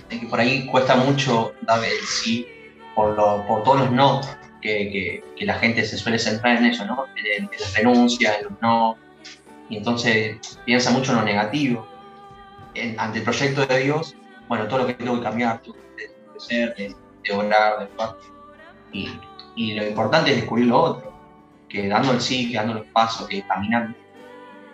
de 0.08 0.20
que 0.20 0.26
por 0.26 0.40
ahí 0.40 0.66
cuesta 0.66 0.96
mucho 0.96 1.54
dar 1.62 1.82
el 1.84 1.98
sí 2.06 2.46
por, 2.94 3.16
lo, 3.16 3.46
por 3.46 3.62
todos 3.62 3.80
los 3.80 3.92
no 3.92 4.20
que, 4.60 5.24
la 5.40 5.54
gente 5.54 5.84
se 5.84 5.98
suele 5.98 6.18
centrar 6.18 6.58
en 6.58 6.66
eso, 6.66 6.84
¿no? 6.86 7.06
En, 7.16 7.44
en 7.44 7.50
las 7.60 7.74
renuncias, 7.74 8.38
en 8.38 8.44
los 8.44 8.60
no, 8.62 8.96
y 9.68 9.78
entonces 9.78 10.38
piensa 10.64 10.90
mucho 10.90 11.12
en 11.12 11.18
lo 11.18 11.24
negativo. 11.24 11.86
ante 12.96 13.18
el 13.18 13.24
proyecto 13.24 13.66
de 13.66 13.80
Dios, 13.80 14.14
bueno, 14.48 14.68
todo 14.68 14.80
lo 14.80 14.86
que 14.86 14.94
tengo 14.94 15.16
que 15.16 15.22
cambiar, 15.22 15.60
tengo 15.62 15.76
que 15.96 16.40
ser, 16.40 16.74
de, 16.76 16.94
de 17.24 17.34
orar, 17.34 17.80
de 17.80 17.88
y, 18.92 19.08
y 19.56 19.74
lo 19.74 19.86
importante 19.86 20.30
es 20.30 20.36
descubrir 20.36 20.66
lo 20.66 20.80
otro, 20.80 21.12
que 21.68 21.88
dando 21.88 22.12
el 22.12 22.20
sí, 22.20 22.50
que 22.50 22.56
dando 22.56 22.74
los 22.74 22.86
pasos, 22.88 23.26
que 23.26 23.42
caminando, 23.42 23.96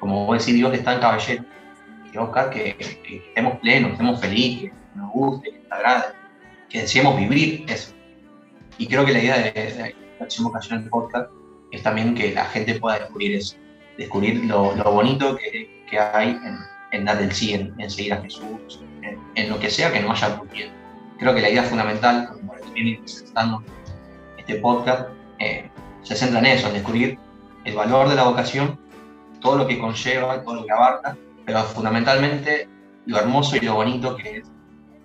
como 0.00 0.26
vos 0.26 0.38
decís, 0.38 0.54
Dios 0.54 0.74
está 0.74 0.94
en 0.94 1.00
caballero, 1.00 1.44
que 2.12 2.18
que, 2.50 2.76
que, 2.76 3.16
estemos 3.28 3.58
plenos, 3.58 3.88
que 3.88 3.92
estemos 3.92 4.20
felices, 4.20 4.70
que 4.70 4.98
nos 4.98 5.12
guste, 5.12 5.50
que 5.50 5.58
nos 5.58 5.72
agrade, 5.72 6.04
que 6.68 6.80
deseemos 6.82 7.16
vivir 7.16 7.64
eso. 7.68 7.92
Y 8.78 8.86
creo 8.86 9.04
que 9.04 9.12
la 9.12 9.18
idea 9.18 9.38
de, 9.38 9.52
de 9.52 9.96
la 10.18 10.24
acción 10.24 10.44
vocacional 10.46 10.82
del 10.82 10.90
podcast 10.90 11.30
es 11.70 11.82
también 11.82 12.14
que 12.14 12.32
la 12.32 12.44
gente 12.46 12.78
pueda 12.78 12.98
descubrir 12.98 13.36
eso, 13.36 13.56
descubrir 13.96 14.44
lo, 14.44 14.74
lo 14.74 14.92
bonito 14.92 15.36
que, 15.36 15.84
que, 15.88 15.98
hay 15.98 16.30
en, 16.30 16.58
en, 16.92 17.04
dar 17.04 17.20
el 17.20 17.32
sí, 17.32 17.54
en, 17.54 17.74
en 17.78 17.90
seguir 17.90 18.14
a 18.14 18.22
Jesús, 18.22 18.80
en, 19.02 19.18
en, 19.34 19.50
lo 19.50 19.58
que 19.58 19.70
sea 19.70 19.92
que 19.92 20.00
no 20.00 20.12
haya 20.12 20.28
ocurrido. 20.28 20.70
Creo 21.18 21.34
que 21.34 21.40
la 21.40 21.50
idea 21.50 21.64
fundamental, 21.64 22.28
como 22.28 22.54
viene 22.72 22.98
presentando 23.00 23.62
este 24.36 24.56
podcast, 24.56 25.10
eh, 25.40 25.68
se 26.02 26.14
centra 26.14 26.38
en 26.38 26.46
eso, 26.46 26.68
en 26.68 26.74
descubrir 26.74 27.18
el 27.64 27.74
valor 27.74 28.08
de 28.08 28.14
la 28.14 28.24
vocación, 28.24 28.78
todo 29.40 29.56
lo 29.56 29.66
que 29.66 29.78
conlleva, 29.78 30.42
todo 30.42 30.54
lo 30.54 30.64
que 30.64 30.72
abarca, 30.72 31.16
pero 31.48 31.64
fundamentalmente 31.64 32.68
lo 33.06 33.18
hermoso 33.18 33.56
y 33.56 33.60
lo 33.60 33.76
bonito 33.76 34.14
que 34.16 34.36
es 34.36 34.50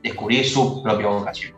descubrir 0.03 0.45
su 0.45 0.83
propia 0.83 1.07
vocación. 1.07 1.53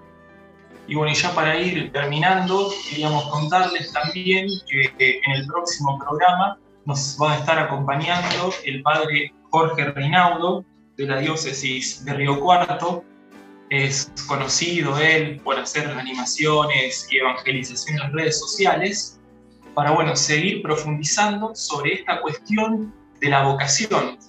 Y 0.88 0.94
bueno, 0.94 1.12
y 1.12 1.16
ya 1.16 1.34
para 1.34 1.60
ir 1.60 1.92
terminando, 1.92 2.72
queríamos 2.88 3.28
contarles 3.30 3.92
también 3.92 4.48
que 4.68 5.22
en 5.26 5.32
el 5.32 5.48
próximo 5.48 5.98
programa 5.98 6.60
nos 6.86 7.18
va 7.20 7.34
a 7.34 7.38
estar 7.40 7.58
acompañando 7.58 8.54
el 8.64 8.84
padre 8.84 9.34
Jorge 9.50 9.86
Reinaudo 9.86 10.64
de 10.98 11.08
la 11.08 11.18
diócesis 11.18 12.06
de 12.06 12.14
Río 12.14 12.40
Cuarto. 12.40 13.04
Es 13.72 14.12
conocido 14.28 15.00
él 15.00 15.42
por 15.44 15.58
hacer 15.58 15.90
animaciones 15.90 17.08
y 17.10 17.18
evangelización 17.18 18.00
en 18.04 18.14
redes 18.14 18.40
sociales 18.40 19.20
para 19.74 19.90
bueno, 19.90 20.16
seguir 20.16 20.62
profundizando 20.62 21.56
sobre 21.56 21.96
esta 21.96 22.22
cuestión 22.22 22.94
de 23.20 23.30
la 23.30 23.46
vocación. 23.46 24.20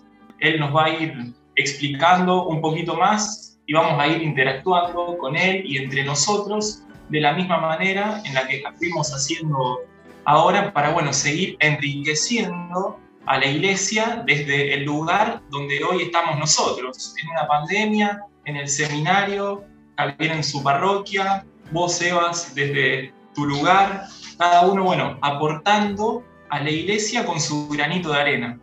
Él 0.40 0.61
nos 0.61 0.75
va 0.75 0.87
a 0.87 0.90
ir 0.90 1.35
explicando 1.57 2.46
un 2.46 2.61
poquito 2.61 2.96
más 2.96 3.59
y 3.66 3.72
vamos 3.72 4.01
a 4.01 4.07
ir 4.07 4.22
interactuando 4.22 5.16
con 5.18 5.37
él 5.37 5.62
y 5.64 5.79
entre 5.79 6.05
nosotros 6.05 6.83
de 7.09 7.20
la 7.20 7.33
misma 7.33 7.59
manera 7.59 8.22
en 8.25 8.35
la 8.35 8.46
que 8.46 8.62
fuimos 8.79 9.12
haciendo 9.12 9.81
ahora 10.25 10.72
para 10.72 10.90
bueno, 10.90 11.12
seguir 11.12 11.57
enriqueciendo 11.61 12.99
a 13.27 13.38
la 13.38 13.46
iglesia 13.46 14.22
desde 14.27 14.75
el 14.75 14.85
lugar 14.85 15.42
donde 15.51 15.83
hoy 15.83 16.03
estamos 16.03 16.38
nosotros, 16.38 17.14
en 17.22 17.31
una 17.31 17.46
pandemia, 17.46 18.22
en 18.44 18.57
el 18.57 18.68
seminario, 18.68 19.64
Javier 19.96 20.33
en 20.33 20.44
su 20.44 20.62
parroquia, 20.62 21.44
vos 21.72 22.01
Evas 22.01 22.55
desde 22.55 23.12
tu 23.35 23.46
lugar, 23.46 24.07
cada 24.38 24.66
uno, 24.66 24.85
bueno, 24.85 25.18
aportando 25.22 26.22
a 26.51 26.61
la 26.61 26.70
iglesia 26.70 27.25
con 27.25 27.40
su 27.40 27.68
granito 27.68 28.12
de 28.12 28.20
arena. 28.20 28.61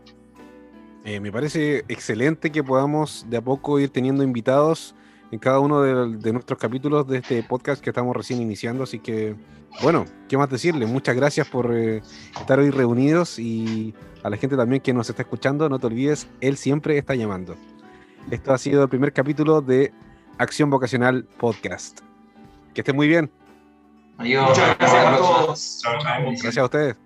Eh, 1.06 1.20
me 1.20 1.32
parece 1.32 1.84
excelente 1.88 2.52
que 2.52 2.64
podamos 2.64 3.26
de 3.30 3.38
a 3.38 3.42
poco 3.42 3.80
ir 3.80 3.90
teniendo 3.90 4.24
invitados 4.24 4.96
en 5.32 5.40
cada 5.40 5.60
uno 5.60 5.82
de, 5.82 6.18
de, 6.18 6.34
nuestros 6.34 6.58
capítulos 6.60 7.08
de 7.08 7.18
este 7.18 7.44
podcast 7.44 7.84
que 7.84 7.90
estamos 7.90 8.16
recién 8.16 8.42
iniciando, 8.42 8.84
así 8.84 9.00
que 9.00 9.36
bueno, 9.82 10.06
¿qué 10.30 10.38
más 10.38 10.50
decirle? 10.50 10.86
Muchas 10.86 11.16
gracias 11.16 11.48
por 11.48 11.76
eh, 11.76 12.02
estar 12.40 12.60
hoy 12.60 12.70
reunidos 12.70 13.40
y 13.40 13.94
a 14.22 14.30
la 14.30 14.38
gente 14.38 14.56
también 14.56 14.82
que 14.82 14.94
nos 14.94 15.10
está 15.10 15.24
escuchando, 15.24 15.68
no 15.68 15.80
te 15.80 15.88
olvides, 15.88 16.28
Él 16.42 16.58
siempre 16.58 16.98
está 16.98 17.16
llamando. 17.16 17.56
Esto 18.30 18.54
ha 18.54 18.58
sido 18.58 18.84
el 18.84 18.90
primer 18.90 19.12
capítulo 19.12 19.62
de 19.62 19.92
Acción 20.38 20.70
Vocacional 20.70 21.26
Podcast. 21.38 22.02
Que 22.74 22.82
esté 22.82 22.94
muy 22.94 23.08
bien. 23.08 23.32
Adiós. 24.18 24.50
Muchas 24.50 24.78
gracias 24.78 25.06
a 25.06 25.18
todos. 25.18 25.82
Gracias 26.42 26.58
a 26.58 26.66
ustedes. 26.66 27.03